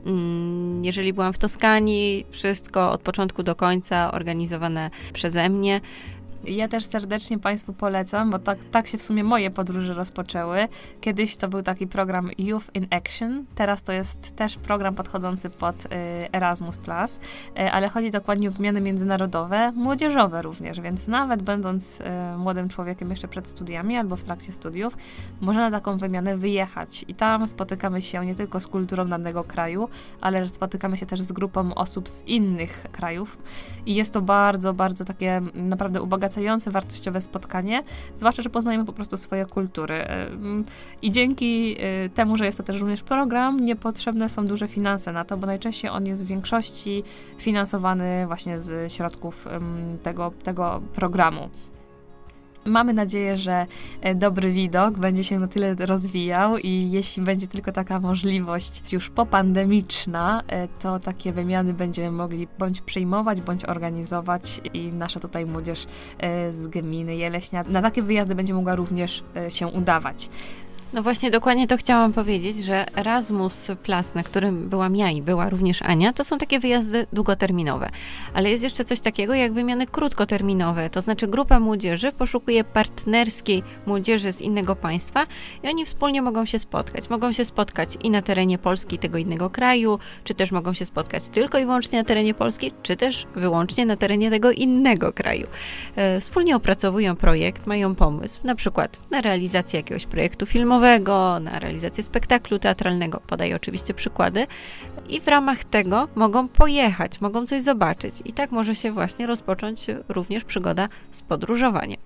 Mm, 0.07 0.85
jeżeli 0.85 1.13
byłam 1.13 1.33
w 1.33 1.39
Toskanii, 1.39 2.27
wszystko 2.31 2.91
od 2.91 3.03
początku 3.03 3.43
do 3.43 3.55
końca 3.55 4.13
organizowane 4.13 4.91
przeze 5.13 5.49
mnie. 5.49 5.81
Ja 6.45 6.69
też 6.69 6.85
serdecznie 6.85 7.39
Państwu 7.39 7.73
polecam, 7.73 8.31
bo 8.31 8.39
tak, 8.39 8.59
tak 8.71 8.87
się 8.87 8.99
w 8.99 9.03
sumie 9.03 9.25
moje 9.25 9.51
podróże 9.51 9.95
rozpoczęły. 9.95 10.69
Kiedyś 11.01 11.37
to 11.37 11.49
był 11.49 11.63
taki 11.63 11.87
program 11.87 12.31
Youth 12.39 12.65
in 12.75 12.87
Action, 12.91 13.45
teraz 13.55 13.83
to 13.83 13.93
jest 13.93 14.37
też 14.37 14.57
program 14.57 14.95
podchodzący 14.95 15.51
pod 15.51 15.85
y, 15.85 15.89
Erasmus, 16.33 16.77
y, 16.77 17.71
ale 17.73 17.89
chodzi 17.89 18.11
dokładnie 18.11 18.49
o 18.49 18.53
wymiany 18.53 18.81
międzynarodowe, 18.81 19.73
młodzieżowe 19.73 20.43
również, 20.43 20.81
więc 20.81 21.09
nawet 21.09 21.43
będąc 21.43 22.01
y, 22.01 22.05
młodym 22.39 22.69
człowiekiem 22.69 23.11
jeszcze 23.11 23.29
przed 23.29 23.49
studiami 23.49 23.97
albo 23.97 24.17
w 24.17 24.25
trakcie 24.25 24.53
studiów, 24.53 24.97
można 25.41 25.71
na 25.71 25.79
taką 25.79 25.97
wymianę 25.97 26.37
wyjechać 26.37 27.05
i 27.09 27.15
tam 27.15 27.49
spotykamy 27.49 28.03
się 28.03 28.27
nie 28.27 28.35
tylko 28.35 28.61
z 28.61 28.67
kulturą 28.67 29.09
danego 29.09 29.45
kraju, 29.45 29.89
ale 30.21 30.49
spotykamy 30.49 30.97
się 30.97 31.07
też 31.07 31.21
z 31.21 31.33
grupą 31.33 31.75
osób 31.75 32.09
z 32.09 32.27
innych 32.27 32.87
krajów 32.93 33.39
i 33.87 33.95
jest 33.95 34.13
to 34.13 34.23
bardzo, 34.23 34.75
bardzo 34.75 35.05
takie 35.05 35.41
naprawdę 35.55 36.03
ubogacające 36.03 36.32
wzbogacające, 36.33 36.71
wartościowe 36.71 37.21
spotkanie, 37.21 37.83
zwłaszcza, 38.17 38.43
że 38.43 38.51
poznajemy 38.51 38.85
po 38.85 38.93
prostu 38.93 39.17
swoje 39.17 39.47
kultury. 39.47 40.05
I 41.03 41.11
dzięki 41.11 41.77
temu, 42.15 42.37
że 42.37 42.45
jest 42.45 42.59
to 42.59 42.65
też 42.65 42.81
również 42.81 43.03
program, 43.03 43.61
niepotrzebne 43.61 44.29
są 44.29 44.47
duże 44.47 44.69
finanse 44.69 45.13
na 45.13 45.25
to, 45.25 45.37
bo 45.37 45.47
najczęściej 45.47 45.91
on 45.91 46.07
jest 46.07 46.25
w 46.25 46.29
większości 46.29 47.03
finansowany 47.39 48.27
właśnie 48.27 48.59
z 48.59 48.93
środków 48.93 49.49
tego, 50.03 50.33
tego 50.43 50.83
programu. 50.95 51.49
Mamy 52.65 52.93
nadzieję, 52.93 53.37
że 53.37 53.67
e, 54.01 54.15
dobry 54.15 54.51
widok 54.51 54.99
będzie 54.99 55.25
się 55.25 55.39
na 55.39 55.49
tyle 55.49 55.75
rozwijał 55.75 56.59
i 56.59 56.91
jeśli 56.91 57.23
będzie 57.23 57.49
tylko 57.49 57.73
taka 57.73 58.01
możliwość 58.01 58.93
już 58.93 59.11
popandemiczna, 59.11 60.43
e, 60.47 60.69
to 60.69 60.99
takie 60.99 61.33
wymiany 61.33 61.75
będziemy 61.75 62.11
mogli 62.11 62.49
bądź 62.59 62.81
przyjmować, 62.81 63.41
bądź 63.41 63.65
organizować 63.65 64.61
i 64.75 64.93
nasza 64.93 65.21
tutaj 65.21 65.47
młodzież 65.47 65.87
e, 66.19 66.53
z 66.53 66.67
gminy 66.67 67.17
Jeleśnia 67.17 67.65
na 67.69 67.83
takie 67.83 68.03
wyjazdy 68.03 68.35
będzie 68.35 68.55
mogła 68.55 68.75
również 68.75 69.25
się 69.49 69.67
udawać. 69.67 70.29
No 70.93 71.03
właśnie, 71.03 71.31
dokładnie 71.31 71.67
to 71.67 71.77
chciałam 71.77 72.13
powiedzieć, 72.13 72.57
że 72.57 72.97
Erasmus 72.97 73.71
Plus, 73.83 74.15
na 74.15 74.23
którym 74.23 74.69
byłam 74.69 74.97
ja 74.97 75.11
i 75.11 75.23
była 75.23 75.49
również 75.49 75.83
Ania, 75.83 76.13
to 76.13 76.25
są 76.25 76.39
takie 76.39 76.59
wyjazdy 76.59 77.07
długoterminowe. 77.13 77.91
Ale 78.35 78.51
jest 78.51 78.65
jeszcze 78.65 78.85
coś 78.85 79.01
takiego 79.01 79.35
jak 79.35 79.53
wymiany 79.53 79.87
krótkoterminowe, 79.87 80.91
to 80.91 81.01
znaczy 81.01 81.27
grupa 81.27 81.61
młodzieży 81.61 82.13
poszukuje 82.13 82.65
partnerskiej 82.65 83.63
młodzieży 83.87 84.33
z 84.33 84.41
innego 84.41 84.77
państwa 84.77 85.27
i 85.63 85.69
oni 85.69 85.87
wspólnie 85.87 86.23
mogą 86.23 86.45
się 86.45 86.59
spotkać. 86.59 87.11
Mogą 87.11 87.33
się 87.33 87.45
spotkać 87.45 87.89
i 88.03 88.11
na 88.11 88.23
terenie 88.23 88.59
Polski 88.59 88.99
tego 88.99 89.19
innego 89.19 89.51
kraju, 89.51 89.99
czy 90.25 90.35
też 90.35 90.53
mogą 90.53 90.73
się 90.73 90.85
spotkać 90.85 91.29
tylko 91.29 91.59
i 91.59 91.65
wyłącznie 91.65 91.99
na 91.99 92.05
terenie 92.05 92.35
Polski, 92.35 92.73
czy 92.83 92.97
też 92.97 93.27
wyłącznie 93.35 93.87
na 93.87 93.97
terenie 93.97 94.31
tego 94.31 94.51
innego 94.51 95.13
kraju. 95.13 95.47
E, 95.97 96.21
wspólnie 96.21 96.57
opracowują 96.57 97.17
projekt, 97.17 97.67
mają 97.67 97.95
pomysł, 97.95 98.41
na 98.45 98.55
przykład 98.55 98.97
na 99.11 99.21
realizację 99.21 99.77
jakiegoś 99.81 100.07
projektu 100.07 100.47
filmowego, 100.47 100.82
filmowego, 100.83 101.41
na 101.41 101.59
realizację 101.59 102.03
spektaklu 102.03 102.59
teatralnego. 102.59 103.21
Podaję 103.27 103.57
oczywiście 103.57 103.95
przykłady. 103.95 104.47
I 105.09 105.21
w 105.21 105.29
ramach 105.29 105.65
tego 105.65 106.09
mogą 106.15 106.49
pojechać, 106.49 107.21
mogą 107.21 107.47
coś 107.47 107.63
zobaczyć. 107.63 108.15
I 108.25 108.33
tak 108.33 108.53
może 108.53 108.75
się 108.75 108.93
właśnie 108.93 109.27
rozpocząć 109.27 109.87
również 110.09 110.45
przygoda 110.45 110.89
z 111.11 111.23
podróżowaniem. 111.23 112.01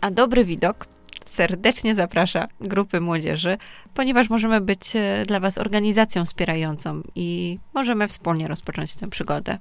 A 0.00 0.10
dobry 0.10 0.44
widok 0.44 0.86
serdecznie 1.24 1.94
zaprasza 1.94 2.44
grupy 2.60 3.00
młodzieży, 3.00 3.58
ponieważ 3.94 4.30
możemy 4.30 4.60
być 4.60 4.96
e, 4.96 5.24
dla 5.26 5.40
Was 5.40 5.58
organizacją 5.58 6.24
wspierającą 6.24 7.02
i 7.14 7.58
możemy 7.74 8.08
wspólnie 8.08 8.48
rozpocząć 8.48 8.94
tę 8.94 9.10
przygodę. 9.10 9.58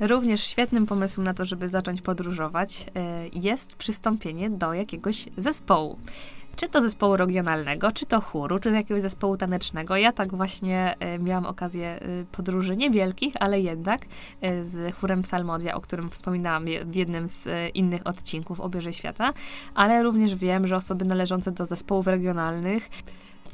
Również 0.00 0.44
świetnym 0.44 0.86
pomysłem 0.86 1.24
na 1.24 1.34
to, 1.34 1.44
żeby 1.44 1.68
zacząć 1.68 2.02
podróżować, 2.02 2.86
e, 2.94 3.28
jest 3.32 3.76
przystąpienie 3.76 4.50
do 4.50 4.74
jakiegoś 4.74 5.28
zespołu 5.36 5.98
czy 6.60 6.68
to 6.68 6.82
zespołu 6.82 7.16
regionalnego, 7.16 7.92
czy 7.92 8.06
to 8.06 8.20
chóru, 8.20 8.58
czy 8.58 8.70
jakiegoś 8.70 9.02
zespołu 9.02 9.36
tanecznego. 9.36 9.96
Ja 9.96 10.12
tak 10.12 10.34
właśnie 10.34 10.94
e, 11.00 11.18
miałam 11.18 11.46
okazję 11.46 11.86
e, 11.86 12.24
podróży 12.32 12.76
niewielkich, 12.76 13.34
ale 13.40 13.60
jednak 13.60 14.00
e, 14.40 14.64
z 14.64 14.96
chórem 14.96 15.22
Psalmodia, 15.22 15.74
o 15.74 15.80
którym 15.80 16.10
wspominałam 16.10 16.64
w 16.84 16.94
jednym 16.94 17.28
z 17.28 17.48
innych 17.74 18.06
odcinków 18.06 18.60
Obierze 18.60 18.92
Świata, 18.92 19.32
ale 19.74 20.02
również 20.02 20.34
wiem, 20.34 20.66
że 20.66 20.76
osoby 20.76 21.04
należące 21.04 21.52
do 21.52 21.66
zespołów 21.66 22.06
regionalnych 22.06 22.90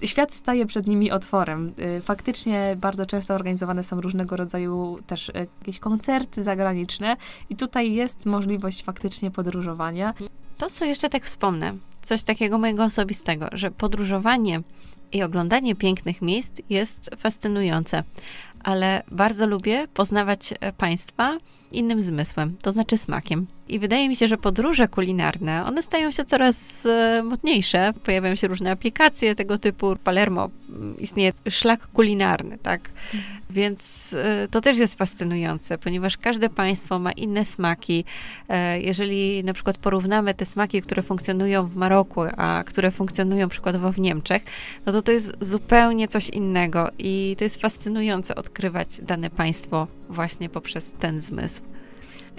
świat 0.05 0.35
staje 0.35 0.67
przed 0.67 0.87
nimi 0.87 1.11
otworem. 1.11 1.73
Faktycznie 2.03 2.77
bardzo 2.81 3.07
często 3.07 3.35
organizowane 3.35 3.83
są 3.83 4.01
różnego 4.01 4.37
rodzaju 4.37 4.99
też 5.07 5.33
jakieś 5.35 5.79
koncerty 5.79 6.43
zagraniczne 6.43 7.17
i 7.51 7.57
tutaj 7.57 7.93
jest 7.93 8.27
możliwość 8.27 8.85
faktycznie 8.85 9.31
podróżowania. 9.31 10.15
To, 10.59 10.71
co 10.71 10.85
jeszcze 10.85 11.09
tak 11.09 11.25
wspomnę, 11.25 11.75
coś 12.07 12.23
takiego 12.23 12.59
mojego 12.59 12.85
osobistego, 12.85 13.49
że 13.53 13.71
podróżowanie 13.71 14.61
i 15.17 15.23
oglądanie 15.23 15.75
pięknych 15.75 16.23
miejsc 16.23 16.61
jest 16.71 17.11
fascynujące, 17.17 18.03
ale 18.65 19.03
bardzo 19.11 19.47
lubię 19.47 19.89
poznawać 19.95 20.55
e, 20.61 20.73
państwa 20.73 21.39
innym 21.73 22.01
zmysłem, 22.01 22.57
to 22.63 22.73
znaczy 22.73 22.97
smakiem. 22.97 23.47
I 23.69 23.79
wydaje 23.79 24.09
mi 24.09 24.17
się, 24.17 24.27
że 24.27 24.37
podróże 24.37 24.89
kulinarne, 24.89 25.65
one 25.65 25.83
stają 25.83 26.11
się 26.11 26.25
coraz 26.25 26.87
e, 26.87 27.23
modniejsze. 27.23 27.93
Pojawiają 28.05 28.35
się 28.35 28.49
różne 28.49 28.71
aplikacje 28.71 29.35
tego 29.35 29.59
typu. 29.59 29.97
Palermo 30.05 30.51
mm, 30.69 30.97
istnieje 30.99 31.33
szlak 31.51 31.87
kulinarny, 31.87 32.59
tak? 32.59 32.91
Mhm. 33.15 33.41
Więc 33.51 34.13
e, 34.13 34.49
to 34.51 34.61
też 34.61 34.79
jest 34.79 34.99
fascynujące, 34.99 35.79
ponieważ 35.79 36.17
każde 36.17 36.49
państwo 36.49 36.99
ma 36.99 37.13
inne 37.13 37.45
smaki. 37.45 38.05
Jeżeli 38.81 39.45
na 39.45 39.53
przykład 39.53 39.79
porównamy 39.79 40.35
te 40.35 40.47
smaki, 40.47 40.83
które 40.83 41.03
funkcjonują 41.03 41.67
w 41.67 41.77
Maroku, 41.77 42.21
a 42.37 42.65
które 42.67 42.91
funkcjonują 42.91 43.49
przykładowo 43.49 43.93
w 43.93 43.99
Niemczech, 43.99 44.43
no 44.87 44.93
to 44.93 45.03
to 45.07 45.13
jest 45.13 45.33
zupełnie 45.41 46.09
coś 46.09 46.29
innego 46.29 46.89
i 46.99 47.35
to 47.39 47.45
jest 47.45 47.61
fascynujące 47.61 48.35
odkrywać 48.35 48.89
dane 49.03 49.31
państwo 49.31 49.87
właśnie 50.09 50.49
poprzez 50.49 50.93
ten 50.93 51.21
zmysł. 51.21 51.63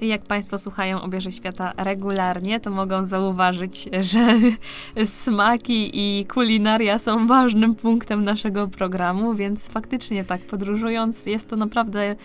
Jak 0.01 0.21
Państwo 0.21 0.57
słuchają 0.57 1.01
Obierze 1.01 1.31
Świata 1.31 1.73
regularnie, 1.77 2.59
to 2.59 2.69
mogą 2.69 3.05
zauważyć, 3.05 3.89
że 4.01 4.39
smaki 5.05 5.89
i 5.93 6.25
kulinaria 6.25 6.99
są 6.99 7.27
ważnym 7.27 7.75
punktem 7.75 8.23
naszego 8.23 8.67
programu, 8.67 9.33
więc 9.33 9.67
faktycznie 9.67 10.23
tak, 10.23 10.41
podróżując, 10.41 11.25
jest 11.25 11.49
to 11.49 11.55
naprawdę 11.55 12.15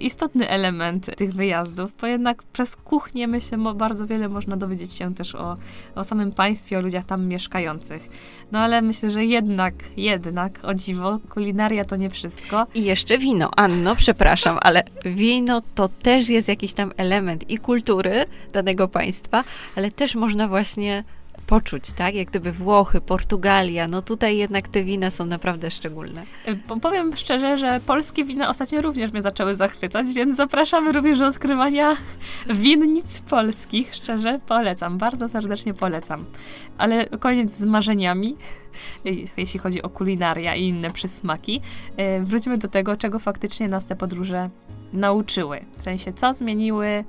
istotny 0.00 0.48
element 0.48 1.16
tych 1.16 1.34
wyjazdów, 1.34 1.92
bo 2.00 2.06
jednak 2.06 2.42
przez 2.42 2.76
kuchnię, 2.76 3.28
myślę, 3.28 3.58
bardzo 3.74 4.06
wiele 4.06 4.28
można 4.28 4.56
dowiedzieć 4.56 4.92
się 4.92 5.14
też 5.14 5.34
o, 5.34 5.56
o 5.94 6.04
samym 6.04 6.32
państwie, 6.32 6.78
o 6.78 6.80
ludziach 6.80 7.04
tam 7.04 7.26
mieszkających. 7.26 8.08
No 8.52 8.58
ale 8.58 8.82
myślę, 8.82 9.10
że 9.10 9.24
jednak, 9.24 9.74
jednak, 9.96 10.58
o 10.62 10.74
dziwo, 10.74 11.18
kulinaria 11.30 11.84
to 11.84 11.96
nie 11.96 12.10
wszystko. 12.10 12.66
I 12.74 12.84
jeszcze 12.84 13.18
wino. 13.18 13.50
Anno, 13.56 13.96
przepraszam, 13.96 14.58
ale 14.60 14.82
wino 15.04 15.62
to 15.74 15.88
też 15.88 16.28
jest 16.28 16.48
jakiś 16.48 16.72
tam 16.72 16.92
element 16.96 17.50
i 17.50 17.58
kultury 17.58 18.26
danego 18.52 18.88
państwa, 18.88 19.44
ale 19.76 19.90
też 19.90 20.14
można 20.14 20.48
właśnie 20.48 21.04
poczuć, 21.46 21.92
tak? 21.92 22.14
Jak 22.14 22.28
gdyby 22.28 22.52
Włochy, 22.52 23.00
Portugalia, 23.00 23.88
no 23.88 24.02
tutaj 24.02 24.36
jednak 24.36 24.68
te 24.68 24.84
wina 24.84 25.10
są 25.10 25.26
naprawdę 25.26 25.70
szczególne. 25.70 26.22
Y, 26.48 26.80
powiem 26.80 27.16
szczerze, 27.16 27.58
że 27.58 27.80
polskie 27.86 28.24
wina 28.24 28.48
ostatnio 28.48 28.82
również 28.82 29.12
mnie 29.12 29.22
zaczęły 29.22 29.54
zachwycać, 29.54 30.12
więc 30.12 30.36
zapraszamy 30.36 30.92
również 30.92 31.18
do 31.18 31.26
odkrywania 31.26 31.96
winnic 32.46 33.20
polskich. 33.20 33.94
Szczerze 33.94 34.38
polecam, 34.46 34.98
bardzo 34.98 35.28
serdecznie 35.28 35.74
polecam. 35.74 36.24
Ale 36.78 37.06
koniec 37.06 37.50
z 37.50 37.66
marzeniami 37.66 38.36
y, 39.06 39.28
jeśli 39.36 39.60
chodzi 39.60 39.82
o 39.82 39.88
kulinaria 39.88 40.54
i 40.54 40.62
inne 40.62 40.90
przysmaki, 40.90 41.60
y, 42.20 42.24
wróćmy 42.24 42.58
do 42.58 42.68
tego, 42.68 42.96
czego 42.96 43.18
faktycznie 43.18 43.68
nas 43.68 43.86
te 43.86 43.96
podróże 43.96 44.50
nauczyły. 44.92 45.64
W 45.76 45.82
sensie, 45.82 46.12
co 46.12 46.34
zmieniły 46.34 47.04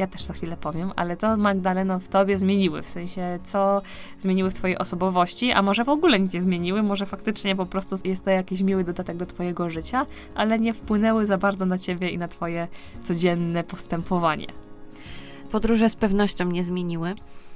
ja 0.00 0.06
też 0.06 0.24
za 0.24 0.32
chwilę 0.32 0.56
powiem, 0.56 0.92
ale 0.96 1.16
to 1.16 1.36
Magdaleno 1.36 1.98
w 1.98 2.08
tobie 2.08 2.38
zmieniły, 2.38 2.82
w 2.82 2.88
sensie 2.88 3.38
co 3.44 3.82
zmieniły 4.18 4.50
w 4.50 4.54
twojej 4.54 4.78
osobowości, 4.78 5.52
a 5.52 5.62
może 5.62 5.84
w 5.84 5.88
ogóle 5.88 6.20
nic 6.20 6.34
nie 6.34 6.42
zmieniły, 6.42 6.82
może 6.82 7.06
faktycznie 7.06 7.56
po 7.56 7.66
prostu 7.66 7.96
jest 8.04 8.24
to 8.24 8.30
jakiś 8.30 8.60
miły 8.60 8.84
dodatek 8.84 9.16
do 9.16 9.26
twojego 9.26 9.70
życia, 9.70 10.06
ale 10.34 10.58
nie 10.58 10.74
wpłynęły 10.74 11.26
za 11.26 11.38
bardzo 11.38 11.66
na 11.66 11.78
ciebie 11.78 12.08
i 12.08 12.18
na 12.18 12.28
twoje 12.28 12.68
codzienne 13.02 13.64
postępowanie. 13.64 14.46
Podróże 15.50 15.88
z 15.88 15.96
pewnością 15.96 16.44
nie 16.44 16.64
zmieniły. 16.64 17.14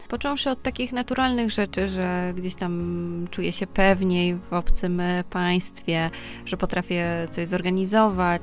Począwszy 0.08 0.50
od 0.50 0.62
takich 0.62 0.92
naturalnych 0.92 1.50
rzeczy, 1.50 1.88
że 1.88 2.32
gdzieś 2.36 2.54
tam 2.54 3.26
czuję 3.30 3.52
się 3.52 3.66
pewniej 3.66 4.34
w 4.34 4.52
obcym 4.52 5.02
państwie, 5.30 6.10
że 6.44 6.56
potrafię 6.56 7.28
coś 7.30 7.48
zorganizować, 7.48 8.42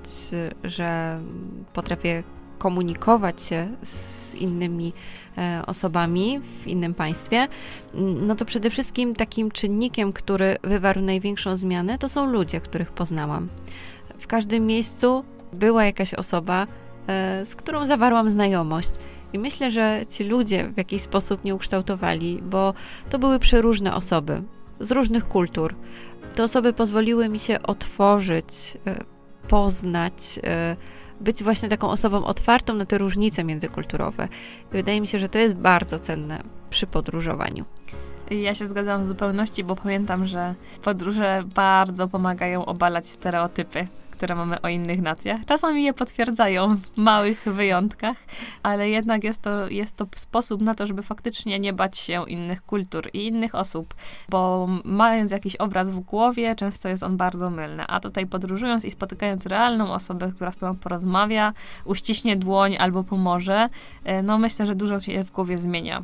że 0.63 1.19
potrafię 1.73 2.23
komunikować 2.61 3.41
się 3.41 3.67
z 3.83 4.35
innymi 4.35 4.93
e, 5.37 5.61
osobami 5.67 6.39
w 6.63 6.67
innym 6.67 6.93
państwie, 6.93 7.47
no 8.27 8.35
to 8.35 8.45
przede 8.45 8.69
wszystkim 8.69 9.15
takim 9.15 9.51
czynnikiem, 9.51 10.13
który 10.13 10.57
wywarł 10.63 11.01
największą 11.01 11.55
zmianę, 11.55 11.97
to 11.97 12.09
są 12.09 12.25
ludzie, 12.25 12.61
których 12.61 12.91
poznałam. 12.91 13.47
W 14.19 14.27
każdym 14.27 14.65
miejscu 14.65 15.23
była 15.53 15.85
jakaś 15.85 16.13
osoba, 16.13 16.67
e, 17.07 17.45
z 17.45 17.55
którą 17.55 17.85
zawarłam 17.85 18.29
znajomość. 18.29 18.89
I 19.33 19.39
myślę, 19.39 19.71
że 19.71 20.01
ci 20.09 20.23
ludzie 20.23 20.69
w 20.69 20.77
jakiś 20.77 21.01
sposób 21.01 21.43
mnie 21.43 21.55
ukształtowali, 21.55 22.41
bo 22.43 22.73
to 23.09 23.19
były 23.19 23.39
przeróżne 23.39 23.95
osoby 23.95 24.41
z 24.79 24.91
różnych 24.91 25.27
kultur. 25.27 25.75
Te 26.35 26.43
osoby 26.43 26.73
pozwoliły 26.73 27.29
mi 27.29 27.39
się 27.39 27.61
otworzyć, 27.61 28.77
e, 28.87 29.03
poznać, 29.47 30.39
być 31.21 31.43
właśnie 31.43 31.69
taką 31.69 31.89
osobą 31.89 32.25
otwartą 32.25 32.73
na 32.73 32.85
te 32.85 32.97
różnice 32.97 33.43
międzykulturowe. 33.43 34.27
I 34.71 34.73
wydaje 34.73 35.01
mi 35.01 35.07
się, 35.07 35.19
że 35.19 35.29
to 35.29 35.39
jest 35.39 35.55
bardzo 35.55 35.99
cenne 35.99 36.43
przy 36.69 36.87
podróżowaniu. 36.87 37.65
Ja 38.31 38.55
się 38.55 38.67
zgadzam 38.67 39.03
w 39.03 39.07
zupełności, 39.07 39.63
bo 39.63 39.75
pamiętam, 39.75 40.27
że 40.27 40.55
podróże 40.81 41.43
bardzo 41.55 42.07
pomagają 42.07 42.65
obalać 42.65 43.07
stereotypy 43.07 43.87
które 44.21 44.35
mamy 44.35 44.61
o 44.61 44.67
innych 44.67 45.01
nacjach. 45.01 45.45
Czasami 45.45 45.83
je 45.83 45.93
potwierdzają 45.93 46.77
w 46.77 46.97
małych 46.97 47.43
wyjątkach, 47.45 48.17
ale 48.63 48.89
jednak 48.89 49.23
jest 49.23 49.41
to, 49.41 49.69
jest 49.69 49.95
to 49.95 50.07
sposób 50.15 50.61
na 50.61 50.75
to, 50.75 50.85
żeby 50.87 51.03
faktycznie 51.03 51.59
nie 51.59 51.73
bać 51.73 51.97
się 51.97 52.29
innych 52.29 52.65
kultur 52.65 53.09
i 53.13 53.27
innych 53.27 53.55
osób, 53.55 53.95
bo 54.29 54.67
mając 54.85 55.31
jakiś 55.31 55.55
obraz 55.55 55.91
w 55.91 55.99
głowie, 55.99 56.55
często 56.55 56.89
jest 56.89 57.03
on 57.03 57.17
bardzo 57.17 57.49
mylny. 57.49 57.83
A 57.87 57.99
tutaj 57.99 58.27
podróżując 58.27 58.85
i 58.85 58.91
spotykając 58.91 59.45
realną 59.45 59.93
osobę, 59.93 60.31
która 60.35 60.51
z 60.51 60.57
tobą 60.57 60.75
porozmawia, 60.75 61.53
uściśnie 61.85 62.37
dłoń 62.37 62.77
albo 62.79 63.03
pomoże, 63.03 63.69
e, 64.03 64.23
no 64.23 64.37
myślę, 64.37 64.65
że 64.65 64.75
dużo 64.75 64.99
się 64.99 65.23
w 65.23 65.31
głowie 65.31 65.57
zmienia. 65.57 66.03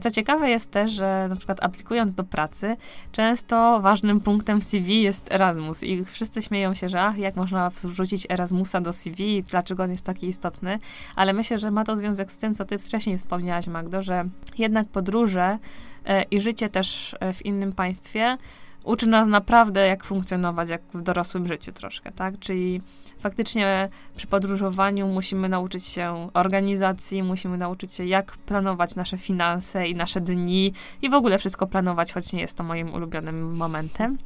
Co 0.00 0.10
ciekawe 0.10 0.50
jest 0.50 0.70
też, 0.70 0.90
że 0.92 1.26
na 1.28 1.36
przykład 1.36 1.64
aplikując 1.64 2.14
do 2.14 2.24
pracy, 2.24 2.76
często 3.12 3.80
ważnym 3.80 4.20
punktem 4.20 4.62
CV 4.62 5.02
jest 5.02 5.32
Erasmus 5.32 5.82
i 5.82 6.04
wszyscy 6.04 6.42
śmieją 6.42 6.74
się, 6.74 6.88
że 6.88 7.02
ach, 7.02 7.18
jak 7.18 7.36
można 7.36 7.70
wrzucić 7.70 8.26
Erasmusa 8.30 8.80
do 8.80 8.92
CV, 8.92 9.42
dlaczego 9.42 9.82
on 9.82 9.90
jest 9.90 10.04
taki 10.04 10.26
istotny, 10.26 10.78
ale 11.16 11.32
myślę, 11.32 11.58
że 11.58 11.70
ma 11.70 11.84
to 11.84 11.96
związek 11.96 12.32
z 12.32 12.38
tym, 12.38 12.54
co 12.54 12.64
ty 12.64 12.78
wcześniej 12.78 13.18
wspomniałaś, 13.18 13.66
Magdo, 13.66 14.02
że 14.02 14.24
jednak 14.58 14.88
podróże 14.88 15.58
e, 16.04 16.22
i 16.22 16.40
życie 16.40 16.68
też 16.68 17.16
e, 17.20 17.32
w 17.32 17.46
innym 17.46 17.72
państwie 17.72 18.38
uczy 18.84 19.06
nas 19.06 19.28
naprawdę, 19.28 19.86
jak 19.86 20.04
funkcjonować 20.04 20.70
jak 20.70 20.82
w 20.94 21.02
dorosłym 21.02 21.48
życiu 21.48 21.72
troszkę, 21.72 22.12
tak? 22.12 22.38
Czyli 22.38 22.80
faktycznie 23.18 23.88
przy 24.16 24.26
podróżowaniu 24.26 25.06
musimy 25.06 25.48
nauczyć 25.48 25.86
się 25.86 26.28
organizacji, 26.34 27.22
musimy 27.22 27.58
nauczyć 27.58 27.92
się, 27.92 28.04
jak 28.04 28.36
planować 28.36 28.94
nasze 28.94 29.18
finanse 29.18 29.86
i 29.86 29.94
nasze 29.94 30.20
dni 30.20 30.72
i 31.02 31.10
w 31.10 31.14
ogóle 31.14 31.38
wszystko 31.38 31.66
planować, 31.66 32.12
choć 32.12 32.32
nie 32.32 32.40
jest 32.40 32.56
to 32.56 32.64
moim 32.64 32.94
ulubionym 32.94 33.56
momentem, 33.56 34.18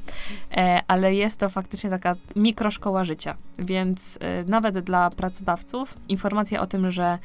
e, 0.51 0.81
ale 0.87 1.15
jest 1.15 1.39
to 1.39 1.49
faktycznie 1.49 1.89
taka 1.89 2.15
mikroszkoła 2.35 3.03
życia, 3.03 3.35
więc 3.59 4.19
e, 4.21 4.43
nawet 4.43 4.79
dla 4.79 5.09
pracodawców 5.09 5.97
informacja 6.09 6.61
o 6.61 6.67
tym, 6.67 6.91
że 6.91 7.19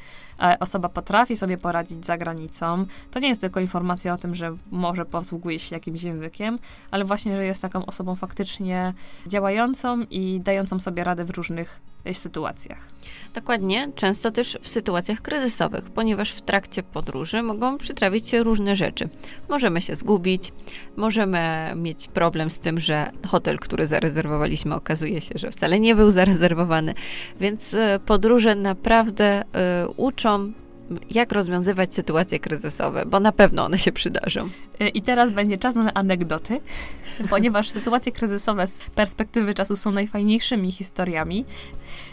osoba 0.59 0.89
potrafi 0.89 1.35
sobie 1.35 1.57
poradzić 1.57 2.05
za 2.05 2.17
granicą, 2.17 2.85
to 3.11 3.19
nie 3.19 3.29
jest 3.29 3.41
tylko 3.41 3.59
informacja 3.59 4.13
o 4.13 4.17
tym, 4.17 4.35
że 4.35 4.55
może 4.71 5.05
posługuje 5.05 5.59
się 5.59 5.75
jakimś 5.75 6.03
językiem, 6.03 6.59
ale 6.91 7.05
właśnie, 7.05 7.35
że 7.35 7.45
jest 7.45 7.61
taką 7.61 7.85
osobą 7.85 8.15
faktycznie 8.15 8.93
działającą 9.27 10.01
i 10.01 10.41
dającą 10.41 10.79
sobie 10.79 11.03
radę 11.03 11.25
w 11.25 11.29
różnych 11.29 11.81
sytuacjach. 12.13 12.91
Dokładnie, 13.33 13.91
często 13.95 14.31
też 14.31 14.57
w 14.61 14.67
sytuacjach 14.67 15.21
kryzysowych, 15.21 15.83
ponieważ 15.83 16.31
w 16.31 16.41
trakcie 16.41 16.83
podróży 16.83 17.43
mogą 17.43 17.77
przytrafić 17.77 18.29
się 18.29 18.43
różne 18.43 18.75
rzeczy. 18.75 19.09
Możemy 19.49 19.81
się 19.81 19.95
zgubić, 19.95 20.53
możemy 20.95 21.73
mieć 21.75 22.07
problem 22.07 22.49
z 22.49 22.59
tym, 22.59 22.79
że 22.79 23.11
hotel, 23.27 23.59
który 23.59 23.85
zarezerwowaliśmy, 23.85 24.75
okazuje 24.75 25.21
się, 25.21 25.33
że 25.35 25.51
wcale 25.51 25.79
nie 25.79 25.95
był 25.95 26.11
zarezerwowany, 26.11 26.93
więc 27.39 27.73
e, 27.73 27.99
podróże 28.05 28.55
naprawdę 28.55 29.41
y, 29.41 29.45
uczą 29.97 30.51
jak 31.11 31.31
rozwiązywać 31.31 31.93
sytuacje 31.93 32.39
kryzysowe, 32.39 33.05
bo 33.05 33.19
na 33.19 33.31
pewno 33.31 33.65
one 33.65 33.77
się 33.77 33.91
przydarzą. 33.91 34.49
E, 34.81 34.87
I 34.87 35.01
teraz 35.01 35.31
będzie 35.31 35.57
czas 35.57 35.75
na 35.75 35.93
anegdoty, 35.93 36.61
ponieważ 37.29 37.69
sytuacje 37.69 38.11
kryzysowe 38.11 38.67
z 38.67 38.89
perspektywy 38.89 39.53
czasu 39.53 39.75
są 39.75 39.91
najfajniejszymi 39.91 40.71
historiami. 40.71 41.45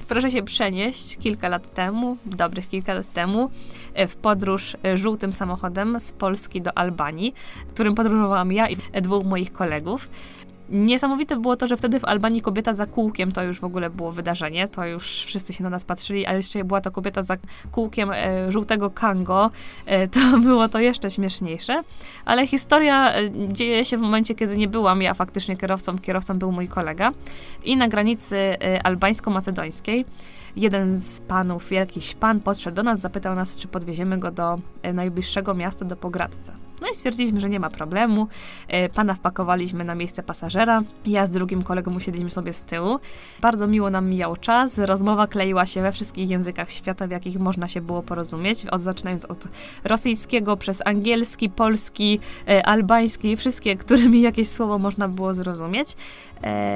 Proszę 0.09 0.31
się 0.31 0.43
przenieść 0.43 1.17
kilka 1.17 1.49
lat 1.49 1.75
temu, 1.75 2.17
dobrych 2.27 2.69
kilka 2.69 2.95
lat 2.95 3.13
temu, 3.13 3.51
e, 3.95 4.07
w 4.07 4.17
podróż 4.17 4.77
e, 4.85 4.97
żółtym 4.97 5.33
samochodem 5.33 6.01
z 6.01 6.13
Polski 6.13 6.63
do 6.63 6.79
Albanii, 6.79 7.35
którym 7.71 7.95
podróżowałam 7.95 8.53
ja 8.53 8.69
i 8.69 8.77
dwóch 9.03 9.25
moich 9.25 9.53
kolegów. 9.53 10.09
Niesamowite 10.71 11.37
było 11.37 11.57
to, 11.57 11.67
że 11.67 11.77
wtedy 11.77 12.01
w 12.01 12.05
Albanii 12.05 12.43
kobieta 12.43 12.73
za 12.73 12.87
kółkiem 12.87 13.33
to 13.33 13.43
już 13.43 13.61
w 13.61 13.65
ogóle 13.65 13.91
było 13.91 14.13
wydarzenie, 14.13 14.69
to 14.69 14.87
już 14.87 15.25
wszyscy 15.25 15.53
się 15.53 15.65
na 15.65 15.71
nas 15.71 15.85
patrzyli, 15.85 16.27
a 16.27 16.35
jeszcze 16.35 16.65
była 16.65 16.81
to 16.81 16.91
kobieta 16.91 17.23
za 17.23 17.37
kółkiem 17.73 18.11
e, 18.11 18.53
żółtego 18.53 18.91
kango, 18.91 19.51
e, 19.87 20.09
to 20.09 20.21
było 20.43 20.69
to 20.69 20.81
jeszcze 20.81 21.11
śmieszniejsze. 21.11 21.83
Ale 22.25 22.47
historia 22.47 23.15
e, 23.15 23.31
dzieje 23.49 23.85
się 23.85 23.97
w 23.97 24.01
momencie, 24.01 24.35
kiedy 24.35 24.57
nie 24.57 24.69
byłam 24.69 25.03
ja 25.03 25.15
faktycznie 25.15 25.57
kierowcą, 25.57 25.99
kierowcą 25.99 26.39
był 26.39 26.53
mój 26.53 26.69
kolega 26.69 27.13
i 27.65 27.77
na 27.77 27.89
granicy 27.89 28.37
e, 28.37 28.83
albańsko-macedońskiej 28.83 30.05
jeden 30.59 31.01
z 31.01 31.21
panów, 31.21 31.73
jakiś 31.73 32.15
pan 32.15 32.41
podszedł 32.41 32.77
do 32.77 32.83
nas, 32.83 33.01
zapytał 33.01 33.35
nas, 33.35 33.57
czy 33.57 33.69
podwieziemy 33.69 34.19
go 34.19 34.31
do 34.31 34.59
e, 34.83 34.93
najbliższego 34.93 35.55
miasta, 35.55 35.85
do 35.85 35.97
Pogradca. 35.97 36.53
No 36.81 36.89
i 36.93 36.95
stwierdziliśmy, 36.95 37.41
że 37.41 37.49
nie 37.49 37.61
ma 37.61 37.71
problemu. 37.71 38.29
E, 38.69 38.89
pana 38.89 39.15
wpakowaliśmy 39.15 39.85
na 39.85 39.95
miejsce 39.95 40.23
pasażera. 40.23 40.83
Ja 41.07 41.27
z 41.27 41.31
drugim 41.31 41.63
kolegą 41.63 41.95
usiedliśmy 41.95 42.31
sobie 42.31 42.53
z 42.53 42.63
tyłu. 42.63 42.99
Bardzo 43.41 43.67
miło 43.67 43.91
nam 43.91 44.09
mijał 44.09 44.37
czas. 44.37 44.79
Rozmowa 44.79 45.27
kleiła 45.27 45.67
się 45.67 45.83
we 45.83 45.93
wszystkich 45.93 46.31
językach 46.31 46.71
świata, 46.71 47.07
w 47.07 47.11
jakich 47.11 47.39
można 47.39 47.69
się 47.69 47.81
było 47.81 48.03
porozumieć. 48.03 48.67
Od, 48.67 48.81
zaczynając 48.81 49.25
od 49.25 49.45
rosyjskiego, 49.85 50.57
przez 50.57 50.87
angielski, 50.87 51.51
polski, 51.51 52.21
e, 52.49 52.67
albański, 52.67 53.37
wszystkie, 53.37 53.77
którymi 53.77 54.21
jakieś 54.21 54.49
słowo 54.49 54.79
można 54.79 55.09
było 55.09 55.35
zrozumieć. 55.35 55.97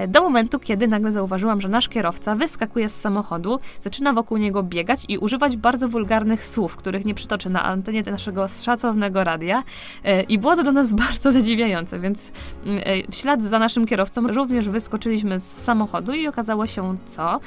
Do 0.09 0.23
momentu, 0.23 0.59
kiedy 0.59 0.89
nagle 0.89 1.13
zauważyłam, 1.13 1.61
że 1.61 1.69
nasz 1.69 1.89
kierowca 1.89 2.35
wyskakuje 2.35 2.89
z 2.89 3.01
samochodu, 3.01 3.61
zaczyna 3.81 4.13
wokół 4.13 4.39
niego 4.39 4.63
biegać 4.63 5.05
i 5.09 5.19
używać 5.19 5.57
bardzo 5.57 5.89
wulgarnych 5.89 6.45
słów, 6.47 6.77
których 6.77 7.05
nie 7.05 7.15
przytoczę 7.15 7.51
na 7.51 7.63
antenie 7.63 8.03
naszego 8.03 8.49
szacownego 8.49 9.25
radia. 9.25 9.63
E, 10.05 10.23
I 10.23 10.39
było 10.39 10.57
to 10.57 10.63
dla 10.63 10.73
nas 10.73 10.93
bardzo 11.05 11.33
zadziwiające, 11.33 12.01
więc 12.01 12.33
mm, 12.67 12.83
e, 12.85 13.13
w 13.13 13.15
ślad 13.15 13.43
za 13.43 13.59
naszym 13.59 13.87
kierowcą 13.87 14.27
również 14.27 14.69
wyskoczyliśmy 14.69 15.39
z 15.39 15.63
samochodu 15.63 16.13
i 16.13 16.29
okazało 16.29 16.67
się 16.67 16.97
co, 17.05 17.41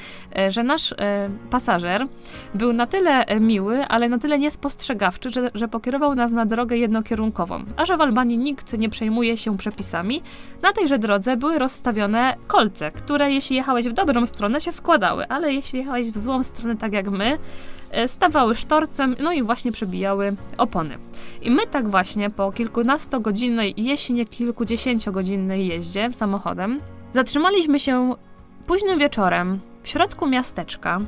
że 0.50 0.64
nasz 0.64 0.94
pasażer 1.50 2.08
był 2.54 2.74
na 2.74 2.88
tyle 2.88 3.26
miły, 3.40 3.86
ale 3.86 4.10
na 4.10 4.18
tyle 4.18 4.40
niespostrzegawczy, 4.40 5.30
że, 5.30 5.52
że 5.54 5.68
pokierował 5.68 6.16
nas 6.16 6.32
na 6.32 6.46
drogę 6.46 6.78
jednokierunkową. 6.78 7.64
A 7.78 7.86
że 7.86 7.98
w 7.98 8.02
Albanii 8.02 8.38
nikt 8.38 8.78
nie 8.78 8.90
przejmuje 8.90 9.38
się 9.38 9.58
przepisami, 9.58 10.22
na 10.62 10.74
tejże 10.74 11.00
drodze 11.00 11.38
były 11.38 11.60
rozstawione 11.60 12.36
kolce, 12.48 12.92
które 12.92 13.32
jeśli 13.32 13.56
jechałeś 13.56 13.88
w 13.88 13.94
dobrą 13.94 14.26
stronę 14.26 14.62
się 14.62 14.72
składały, 14.72 15.28
ale 15.28 15.54
jeśli 15.54 15.80
jechałeś 15.80 16.12
w 16.16 16.18
złą 16.18 16.44
stronę, 16.44 16.78
tak 16.78 16.94
jak 16.94 17.10
my, 17.10 17.38
e, 17.92 18.08
stawały 18.08 18.56
sztorcem, 18.56 19.16
no 19.20 19.32
i 19.32 19.44
właśnie 19.44 19.72
przebijały 19.72 20.36
opony. 20.58 20.98
I 21.42 21.52
my 21.52 21.68
tak 21.68 21.90
właśnie 21.90 22.30
po 22.30 22.52
kilkunastogodzinnej, 22.52 23.74
jeśli 23.78 24.16
nie 24.16 24.26
kilkudziesięciogodzinnej 24.26 25.68
jeździe 25.68 26.10
samochodem, 26.14 26.80
zatrzymaliśmy 27.14 27.80
się 27.80 28.16
późnym 28.68 29.00
wieczorem 29.00 29.60
w 29.84 29.90
środku 29.90 30.28
miasteczka, 30.28 31.02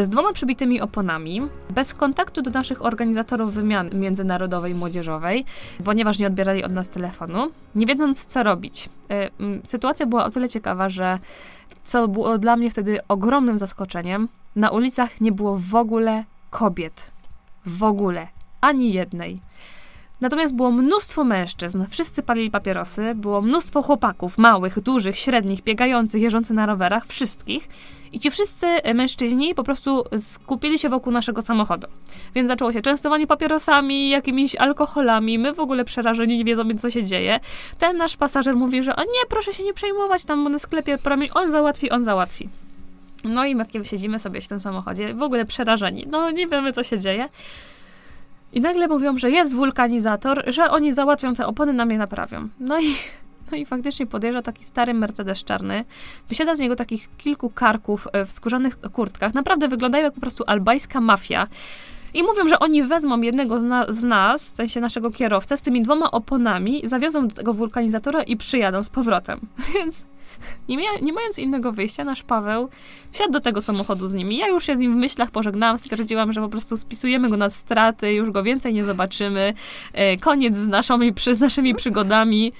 z 0.00 0.08
dwoma 0.08 0.32
przybitymi 0.32 0.80
oponami, 0.80 1.42
bez 1.70 1.94
kontaktu 1.94 2.42
do 2.42 2.50
naszych 2.50 2.84
organizatorów 2.84 3.54
wymiany 3.54 3.90
międzynarodowej 3.94 4.74
młodzieżowej, 4.74 5.44
ponieważ 5.84 6.18
nie 6.18 6.26
odbierali 6.26 6.64
od 6.64 6.72
nas 6.72 6.88
telefonu, 6.88 7.50
nie 7.74 7.86
wiedząc 7.86 8.26
co 8.26 8.42
robić. 8.42 8.88
E, 9.10 9.30
sytuacja 9.64 10.06
była 10.06 10.24
o 10.24 10.30
tyle 10.30 10.48
ciekawa, 10.48 10.88
że 10.88 11.18
co 11.90 12.08
było 12.08 12.38
dla 12.38 12.56
mnie 12.56 12.70
wtedy 12.70 12.98
ogromnym 13.08 13.58
zaskoczeniem, 13.58 14.28
na 14.56 14.70
ulicach 14.70 15.20
nie 15.20 15.32
było 15.32 15.56
w 15.56 15.74
ogóle 15.74 16.24
kobiet. 16.50 17.10
W 17.66 17.82
ogóle. 17.82 18.28
Ani 18.60 18.92
jednej. 18.92 19.40
Natomiast 20.20 20.54
było 20.54 20.70
mnóstwo 20.70 21.24
mężczyzn, 21.24 21.84
wszyscy 21.90 22.22
palili 22.22 22.50
papierosy, 22.50 23.14
było 23.14 23.40
mnóstwo 23.40 23.82
chłopaków, 23.82 24.38
małych, 24.38 24.80
dużych, 24.80 25.18
średnich, 25.18 25.62
biegających, 25.62 26.22
jeżdżących 26.22 26.56
na 26.56 26.66
rowerach, 26.66 27.06
wszystkich. 27.06 27.68
I 28.12 28.20
ci 28.20 28.30
wszyscy 28.30 28.66
mężczyźni 28.94 29.54
po 29.54 29.64
prostu 29.64 30.04
skupili 30.18 30.78
się 30.78 30.88
wokół 30.88 31.12
naszego 31.12 31.42
samochodu. 31.42 31.86
Więc 32.34 32.48
zaczęło 32.48 32.72
się 32.72 32.82
częstowanie 32.82 33.26
papierosami, 33.26 34.08
jakimiś 34.08 34.56
alkoholami, 34.56 35.38
my 35.38 35.52
w 35.52 35.60
ogóle 35.60 35.84
przerażeni, 35.84 36.38
nie 36.38 36.44
wiedzą, 36.44 36.62
co 36.80 36.90
się 36.90 37.04
dzieje. 37.04 37.40
Ten 37.78 37.96
nasz 37.96 38.16
pasażer 38.16 38.56
mówi, 38.56 38.82
że 38.82 38.96
o 38.96 39.02
nie, 39.02 39.26
proszę 39.28 39.52
się 39.52 39.62
nie 39.62 39.74
przejmować, 39.74 40.24
tam 40.24 40.52
na 40.52 40.58
sklepie 40.58 40.98
promień, 40.98 41.30
on 41.34 41.50
załatwi, 41.50 41.90
on 41.90 42.04
załatwi. 42.04 42.48
No 43.24 43.44
i 43.44 43.54
my 43.54 43.64
siedzimy 43.82 44.18
sobie 44.18 44.40
w 44.40 44.48
tym 44.48 44.60
samochodzie, 44.60 45.14
w 45.14 45.22
ogóle 45.22 45.44
przerażeni, 45.44 46.06
no 46.10 46.30
nie 46.30 46.46
wiemy, 46.46 46.72
co 46.72 46.82
się 46.82 46.98
dzieje. 46.98 47.28
I 48.52 48.60
nagle 48.60 48.88
mówią, 48.88 49.18
że 49.18 49.30
jest 49.30 49.54
wulkanizator, 49.54 50.44
że 50.46 50.70
oni 50.70 50.92
załatwią 50.92 51.34
te 51.34 51.46
opony, 51.46 51.72
nam 51.72 51.90
je 51.90 51.98
naprawią. 51.98 52.48
No 52.60 52.80
i, 52.80 52.94
no 53.52 53.58
i 53.58 53.66
faktycznie 53.66 54.06
podjeżdża 54.06 54.42
taki 54.42 54.64
stary 54.64 54.94
Mercedes 54.94 55.44
czarny. 55.44 55.84
Wysiada 56.28 56.54
z 56.54 56.58
niego 56.58 56.76
takich 56.76 57.16
kilku 57.16 57.50
karków 57.50 58.08
e, 58.12 58.26
w 58.26 58.30
skórzanych 58.30 58.80
kurtkach. 58.80 59.34
Naprawdę 59.34 59.68
wyglądają 59.68 60.04
jak 60.04 60.14
po 60.14 60.20
prostu 60.20 60.44
albańska 60.46 61.00
mafia. 61.00 61.46
I 62.14 62.22
mówią, 62.22 62.48
że 62.48 62.58
oni 62.58 62.82
wezmą 62.82 63.20
jednego 63.20 63.60
z, 63.60 63.62
na, 63.62 63.92
z 63.92 64.04
nas, 64.04 64.52
w 64.52 64.56
sensie 64.56 64.80
naszego 64.80 65.10
kierowcę, 65.10 65.56
z 65.56 65.62
tymi 65.62 65.82
dwoma 65.82 66.10
oponami, 66.10 66.82
zawiozą 66.84 67.28
do 67.28 67.34
tego 67.34 67.54
wulkanizatora 67.54 68.22
i 68.22 68.36
przyjadą 68.36 68.82
z 68.82 68.90
powrotem. 68.90 69.40
Więc 69.74 70.04
nie, 70.68 70.78
mia- 70.78 71.02
nie 71.02 71.12
mając 71.12 71.38
innego 71.38 71.72
wyjścia, 71.72 72.04
nasz 72.04 72.22
Paweł 72.22 72.68
wsiadł 73.12 73.32
do 73.32 73.40
tego 73.40 73.60
samochodu 73.60 74.08
z 74.08 74.14
nimi. 74.14 74.36
Ja 74.36 74.48
już 74.48 74.64
się 74.64 74.76
z 74.76 74.78
nim 74.78 74.92
w 74.92 74.96
myślach 74.96 75.30
pożegnałam, 75.30 75.78
stwierdziłam, 75.78 76.32
że 76.32 76.40
po 76.40 76.48
prostu 76.48 76.76
spisujemy 76.76 77.28
go 77.30 77.36
na 77.36 77.50
straty, 77.50 78.12
już 78.12 78.30
go 78.30 78.42
więcej 78.42 78.74
nie 78.74 78.84
zobaczymy. 78.84 79.54
E, 79.92 80.16
koniec 80.16 80.56
z, 80.56 80.68
naszą, 80.68 80.98
z 81.32 81.40
naszymi 81.40 81.74
przygodami. 81.74 82.52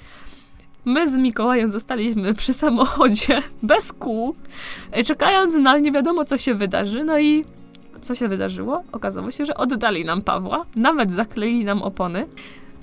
My 0.84 1.08
z 1.08 1.16
Mikołajem 1.16 1.68
zostaliśmy 1.68 2.34
przy 2.34 2.54
samochodzie, 2.54 3.42
bez 3.62 3.92
kół, 3.92 4.34
e, 4.92 5.04
czekając 5.04 5.54
na 5.54 5.78
nie 5.78 5.92
wiadomo, 5.92 6.24
co 6.24 6.36
się 6.36 6.54
wydarzy. 6.54 7.04
No 7.04 7.18
i 7.18 7.44
co 8.00 8.14
się 8.14 8.28
wydarzyło? 8.28 8.82
Okazało 8.92 9.30
się, 9.30 9.44
że 9.44 9.54
oddali 9.54 10.04
nam 10.04 10.22
Pawła, 10.22 10.64
nawet 10.76 11.12
zakleili 11.12 11.64
nam 11.64 11.82
opony. 11.82 12.26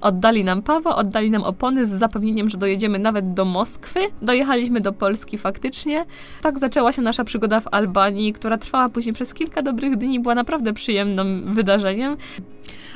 Oddali 0.02 0.44
nam 0.44 0.62
Pawła, 0.62 0.96
oddali 0.96 1.32
nam 1.32 1.44
opony 1.44 1.86
z 1.86 1.90
zapewnieniem, 1.90 2.50
że 2.50 2.58
dojedziemy 2.58 3.00
nawet 3.00 3.34
do 3.34 3.46
Moskwy. 3.46 4.00
Dojechaliśmy 4.22 4.82
do 4.82 4.94
Polski 4.94 5.38
faktycznie. 5.38 6.06
Tak 6.42 6.60
zaczęła 6.60 6.92
się 6.92 7.02
nasza 7.02 7.24
przygoda 7.24 7.60
w 7.60 7.68
Albanii, 7.72 8.34
która 8.34 8.58
trwała 8.58 8.90
później 8.90 9.14
przez 9.14 9.34
kilka 9.34 9.62
dobrych 9.62 9.96
dni, 9.98 10.20
była 10.20 10.36
naprawdę 10.36 10.74
przyjemnym 10.74 11.54
wydarzeniem. 11.54 12.18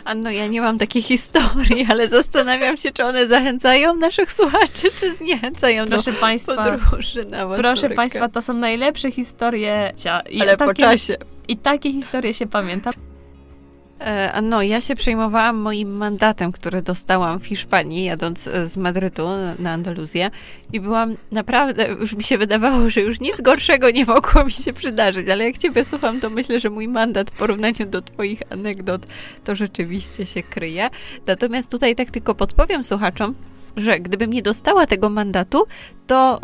Anno, 0.05 0.31
ja 0.31 0.47
nie 0.47 0.61
mam 0.61 0.77
takiej 0.77 1.01
historii, 1.01 1.85
ale 1.89 2.09
zastanawiam 2.09 2.77
się, 2.77 2.91
czy 2.91 3.03
one 3.03 3.27
zachęcają 3.27 3.95
naszych 3.95 4.31
słuchaczy, 4.31 4.87
czy 4.99 5.15
zniechęcają 5.15 5.85
Proszę 5.85 6.11
do 6.11 6.19
Państwa, 6.19 6.55
podróży 6.55 7.25
na 7.29 7.47
proszę. 7.47 7.89
Państwa, 7.89 8.29
to 8.29 8.41
są 8.41 8.53
najlepsze 8.53 9.11
historie. 9.11 9.93
I 10.29 10.41
ale 10.41 10.57
po 10.57 10.65
takie, 10.65 10.83
czasie. 10.83 11.17
I 11.47 11.57
takie 11.57 11.91
historie 11.91 12.33
się 12.33 12.47
pamięta. 12.47 12.91
E, 14.05 14.31
Anno, 14.31 14.61
ja 14.61 14.81
się 14.81 14.95
przejmowałam 14.95 15.57
moim 15.57 15.97
mandatem, 15.97 16.51
który 16.51 16.81
dostałam 16.81 17.39
w 17.39 17.45
Hiszpanii, 17.45 18.05
jadąc 18.05 18.47
e, 18.47 18.65
z 18.65 18.77
Madrytu 18.77 19.27
na 19.59 19.71
Andaluzję 19.71 20.31
i 20.73 20.79
byłam 20.79 21.15
naprawdę, 21.31 21.87
już 21.87 22.15
mi 22.15 22.23
się 22.23 22.37
wydawało, 22.37 22.89
że 22.89 23.01
już 23.01 23.19
nic 23.19 23.41
gorszego 23.41 23.91
nie 23.91 24.05
mogło 24.05 24.43
mi 24.45 24.51
się 24.51 24.73
przydarzyć, 24.73 25.29
ale 25.29 25.43
jak 25.43 25.57
ciebie 25.57 25.85
słucham, 25.85 26.19
to 26.19 26.29
myślę, 26.29 26.59
że 26.59 26.69
mój 26.69 26.87
mandat 26.87 27.29
w 27.31 27.33
porównaniu 27.33 27.85
do 27.85 28.01
twoich 28.01 28.41
anegdot 28.49 29.05
to 29.43 29.55
rzeczywiście 29.55 30.25
się 30.25 30.43
kryje. 30.43 30.87
Natomiast 31.27 31.71
tutaj 31.71 31.95
tak 31.95 32.11
tylko 32.11 32.35
podpowiem 32.35 32.83
słuchaczom, 32.83 33.35
że 33.77 33.99
gdybym 33.99 34.33
nie 34.33 34.41
dostała 34.41 34.87
tego 34.87 35.09
mandatu, 35.09 35.65
to 36.07 36.39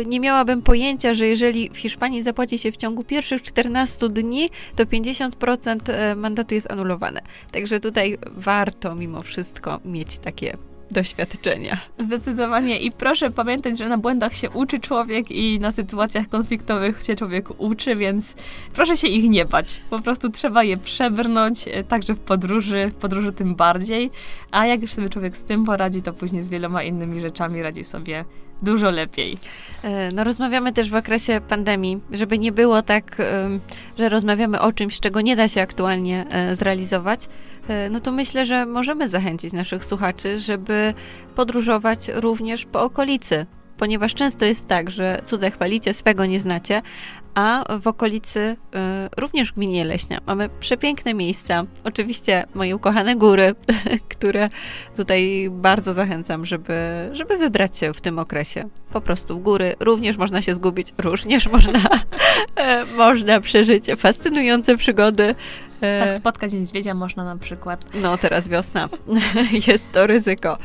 y, 0.00 0.06
nie 0.06 0.20
miałabym 0.20 0.62
pojęcia, 0.62 1.14
że 1.14 1.26
jeżeli 1.26 1.70
w 1.70 1.76
Hiszpanii 1.76 2.22
zapłaci 2.22 2.58
się 2.58 2.72
w 2.72 2.76
ciągu 2.76 3.04
pierwszych 3.04 3.42
14 3.42 4.08
dni, 4.08 4.50
to 4.76 4.84
50% 4.84 5.92
e, 5.92 6.14
mandatu 6.14 6.54
jest 6.54 6.72
anulowane. 6.72 7.20
Także 7.50 7.80
tutaj 7.80 8.18
warto 8.24 8.94
mimo 8.94 9.22
wszystko 9.22 9.80
mieć 9.84 10.18
takie 10.18 10.56
doświadczenia. 10.92 11.78
Zdecydowanie. 11.98 12.78
I 12.78 12.92
proszę 12.92 13.30
pamiętać, 13.30 13.78
że 13.78 13.88
na 13.88 13.98
błędach 13.98 14.34
się 14.34 14.50
uczy 14.50 14.80
człowiek 14.80 15.30
i 15.30 15.58
na 15.60 15.72
sytuacjach 15.72 16.28
konfliktowych 16.28 17.02
się 17.02 17.16
człowiek 17.16 17.60
uczy, 17.60 17.96
więc 17.96 18.34
proszę 18.74 18.96
się 18.96 19.08
ich 19.08 19.30
nie 19.30 19.44
bać. 19.44 19.82
Po 19.90 19.98
prostu 19.98 20.30
trzeba 20.30 20.64
je 20.64 20.76
przebrnąć, 20.76 21.68
e, 21.68 21.84
także 21.84 22.14
w 22.14 22.20
podróży, 22.20 22.88
w 22.90 22.94
podróży 22.94 23.32
tym 23.32 23.54
bardziej. 23.54 24.10
A 24.50 24.66
jak 24.66 24.82
już 24.82 24.92
sobie 24.92 25.08
człowiek 25.08 25.36
z 25.36 25.44
tym 25.44 25.64
poradzi, 25.64 26.02
to 26.02 26.12
później 26.12 26.42
z 26.42 26.48
wieloma 26.48 26.82
innymi 26.82 27.20
rzeczami 27.20 27.62
radzi 27.62 27.84
sobie 27.84 28.24
dużo 28.62 28.90
lepiej. 28.90 29.38
E, 29.84 30.08
No, 30.14 30.24
rozmawiamy 30.24 30.72
też 30.72 30.90
w 30.90 30.94
okresie 30.94 31.40
pandemii, 31.48 32.00
żeby 32.12 32.38
nie 32.38 32.52
było 32.52 32.82
tak, 32.82 33.16
że 33.98 34.08
rozmawiamy 34.08 34.60
o 34.60 34.72
czymś, 34.72 35.00
czego 35.00 35.20
nie 35.20 35.36
da 35.36 35.48
się 35.48 35.60
aktualnie 35.62 36.26
e, 36.30 36.56
zrealizować. 36.56 37.20
E, 37.68 37.90
No 37.90 38.00
to 38.00 38.12
myślę, 38.12 38.46
że 38.46 38.66
możemy 38.66 39.08
zachęcić 39.08 39.52
naszych 39.52 39.84
słuchaczy, 39.84 40.38
żeby 40.38 40.94
podróżować 41.34 42.08
również 42.14 42.64
po 42.64 42.82
okolicy. 42.82 43.46
Ponieważ 43.82 44.14
często 44.14 44.44
jest 44.44 44.66
tak, 44.66 44.90
że 44.90 45.22
cudze 45.24 45.50
chwalicie, 45.50 45.94
swego 45.94 46.26
nie 46.26 46.40
znacie, 46.40 46.82
a 47.34 47.64
w 47.80 47.86
okolicy 47.86 48.56
e, 48.74 49.08
również 49.16 49.52
w 49.52 49.54
gminie 49.54 49.84
Leśnia 49.84 50.20
mamy 50.26 50.48
przepiękne 50.60 51.14
miejsca. 51.14 51.64
Oczywiście 51.84 52.44
moje 52.54 52.76
ukochane 52.76 53.16
góry, 53.16 53.54
które 54.16 54.48
tutaj 54.96 55.48
bardzo 55.50 55.92
zachęcam, 55.92 56.46
żeby, 56.46 56.74
żeby 57.12 57.36
wybrać 57.36 57.78
się 57.78 57.92
w 57.92 58.00
tym 58.00 58.18
okresie. 58.18 58.68
Po 58.92 59.00
prostu 59.00 59.38
w 59.38 59.42
góry 59.42 59.74
również 59.80 60.16
można 60.16 60.42
się 60.42 60.54
zgubić, 60.54 60.88
również 60.98 61.48
można, 61.48 61.80
e, 62.56 62.84
można 62.84 63.40
przeżyć 63.40 63.84
fascynujące 63.96 64.76
przygody. 64.76 65.34
E, 65.80 66.00
Tak, 66.00 66.14
spotkać 66.14 66.52
niedźwiedzia 66.52 66.94
można 66.94 67.24
na 67.24 67.36
przykład. 67.36 67.84
no, 67.94 68.18
teraz 68.18 68.48
wiosna. 68.48 68.88
Jest 69.68 69.92
to 69.92 70.06
ryzyko. 70.06 70.58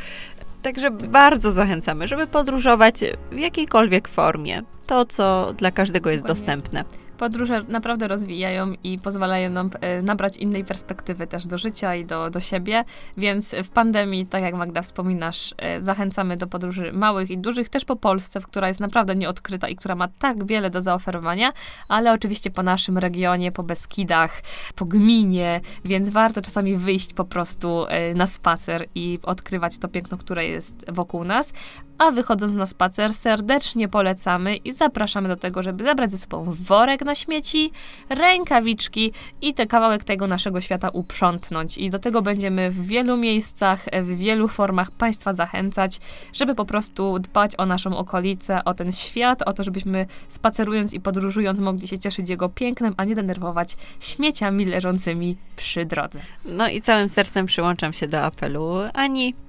Także 0.68 0.92
bardzo 0.92 1.52
zachęcamy, 1.52 2.08
żeby 2.08 2.28
podróżować 2.28 2.96
w 3.32 3.38
jakiejkolwiek 3.38 4.08
formie. 4.08 4.64
To, 4.88 5.06
co 5.06 5.54
dla 5.54 5.72
każdego 5.72 6.10
jest 6.10 6.26
dostępne. 6.26 6.84
Podróże 7.18 7.64
naprawdę 7.68 8.08
rozwijają 8.08 8.74
i 8.84 9.00
pozwalają 9.00 9.50
nam 9.50 9.70
e, 9.82 10.02
nabrać 10.02 10.38
innej 10.38 10.66
perspektywy 10.66 11.28
też 11.28 11.48
do 11.48 11.58
życia 11.58 11.96
i 11.96 12.06
do, 12.06 12.30
do 12.30 12.40
siebie, 12.40 12.84
więc 13.18 13.56
w 13.64 13.70
pandemii, 13.70 14.26
tak 14.26 14.44
jak 14.44 14.56
Magda 14.56 14.82
wspominasz, 14.82 15.56
e, 15.58 15.82
zachęcamy 15.82 16.38
do 16.38 16.48
podróży 16.48 16.94
małych 16.94 17.32
i 17.32 17.38
dużych, 17.38 17.70
też 17.70 17.86
po 17.86 17.96
Polsce, 17.96 18.42
która 18.42 18.68
jest 18.68 18.80
naprawdę 18.80 19.16
nieodkryta 19.16 19.68
i 19.70 19.76
która 19.76 19.96
ma 19.96 20.08
tak 20.08 20.46
wiele 20.46 20.70
do 20.70 20.82
zaoferowania, 20.82 21.54
ale 21.88 22.14
oczywiście 22.14 22.52
po 22.52 22.64
naszym 22.64 22.98
regionie, 22.98 23.52
po 23.52 23.64
Beskidach, 23.64 24.42
po 24.76 24.86
gminie, 24.86 25.62
więc 25.86 26.10
warto 26.10 26.42
czasami 26.42 26.78
wyjść 26.78 27.14
po 27.14 27.26
prostu 27.26 27.86
e, 27.88 28.14
na 28.14 28.28
spacer 28.28 28.86
i 28.96 29.20
odkrywać 29.24 29.78
to 29.78 29.88
piękno, 29.88 30.18
które 30.18 30.48
jest 30.48 30.92
wokół 30.92 31.24
nas. 31.24 31.54
A 31.98 32.12
wychodząc 32.12 32.54
na 32.54 32.66
spacer, 32.66 33.14
serdecznie 33.14 33.88
polecamy 33.88 34.56
i 34.56 34.72
zapraszamy 34.72 35.28
do 35.28 35.36
tego, 35.36 35.64
żeby 35.64 35.84
zabrać 35.84 36.12
ze 36.12 36.18
sobą 36.18 36.46
worek 36.60 37.06
na 37.08 37.16
śmieci, 37.16 37.72
rękawiczki 38.10 39.12
i 39.42 39.54
ten 39.54 39.68
kawałek 39.68 40.04
tego 40.04 40.28
naszego 40.28 40.62
świata 40.62 40.90
uprzątnąć. 40.90 41.78
I 41.78 41.90
do 41.90 42.00
tego 42.00 42.22
będziemy 42.22 42.72
w 42.72 42.88
wielu 42.88 43.18
miejscach, 43.18 43.86
w 44.02 44.18
wielu 44.18 44.48
formach 44.48 44.92
Państwa 44.92 45.34
zachęcać, 45.34 46.00
żeby 46.34 46.56
po 46.56 46.66
prostu 46.66 47.20
dbać 47.20 47.52
o 47.58 47.66
naszą 47.66 47.98
okolicę, 47.98 48.64
o 48.64 48.74
ten 48.74 48.92
świat, 48.92 49.42
o 49.42 49.54
to, 49.54 49.64
żebyśmy 49.64 50.06
spacerując 50.28 50.94
i 50.94 51.00
podróżując 51.00 51.60
mogli 51.60 51.88
się 51.88 52.00
cieszyć 52.00 52.30
jego 52.30 52.50
pięknem, 52.50 52.94
a 52.98 53.04
nie 53.04 53.16
denerwować 53.16 53.78
śmieciami 54.00 54.66
leżącymi 54.66 55.38
przy 55.56 55.86
drodze. 55.86 56.20
No 56.46 56.70
i 56.70 56.82
całym 56.82 57.10
sercem 57.10 57.46
przyłączam 57.46 57.94
się 57.94 58.08
do 58.08 58.22
apelu 58.22 58.78
Ani. 58.94 59.47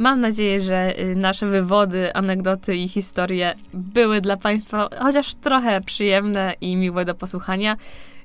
Mam 0.00 0.20
nadzieję, 0.20 0.60
że 0.60 1.00
y, 1.00 1.16
nasze 1.16 1.46
wywody, 1.46 2.14
anegdoty 2.14 2.76
i 2.76 2.88
historie 2.88 3.54
były 3.74 4.20
dla 4.20 4.36
Państwa 4.36 4.88
chociaż 4.98 5.34
trochę 5.34 5.80
przyjemne 5.80 6.54
i 6.60 6.76
miłe 6.76 7.04
do 7.04 7.14
posłuchania. 7.14 7.76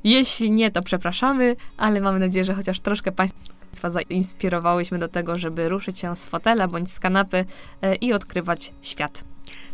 Jeśli 0.03 0.51
nie, 0.51 0.71
to 0.71 0.81
przepraszamy, 0.81 1.55
ale 1.77 2.01
mamy 2.01 2.19
nadzieję, 2.19 2.45
że 2.45 2.53
chociaż 2.53 2.79
troszkę 2.79 3.11
Państwa 3.11 3.89
zainspirowałyśmy 3.89 4.99
do 4.99 5.07
tego, 5.07 5.35
żeby 5.35 5.69
ruszyć 5.69 5.99
się 5.99 6.15
z 6.15 6.25
fotela 6.25 6.67
bądź 6.67 6.91
z 6.91 6.99
kanapy 6.99 7.37
y, 7.83 7.95
i 7.95 8.13
odkrywać 8.13 8.73
świat. 8.81 9.23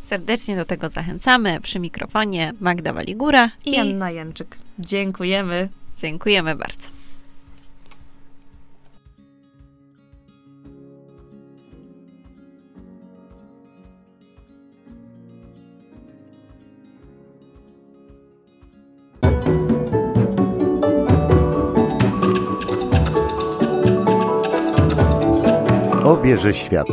Serdecznie 0.01 0.55
do 0.55 0.65
tego 0.65 0.89
zachęcamy. 0.89 1.61
Przy 1.61 1.79
mikrofonie 1.79 2.53
Magda 2.59 2.93
Waligura 2.93 3.49
I 3.65 3.77
Anna 3.77 4.11
Jęczyk. 4.11 4.57
Dziękujemy. 4.79 5.69
dziękujemy 6.01 6.55
bardzo. 6.55 7.00
Obierze 26.31 26.53
świat. 26.53 26.87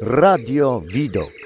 Radio 0.00 0.82
Widok. 0.92 1.43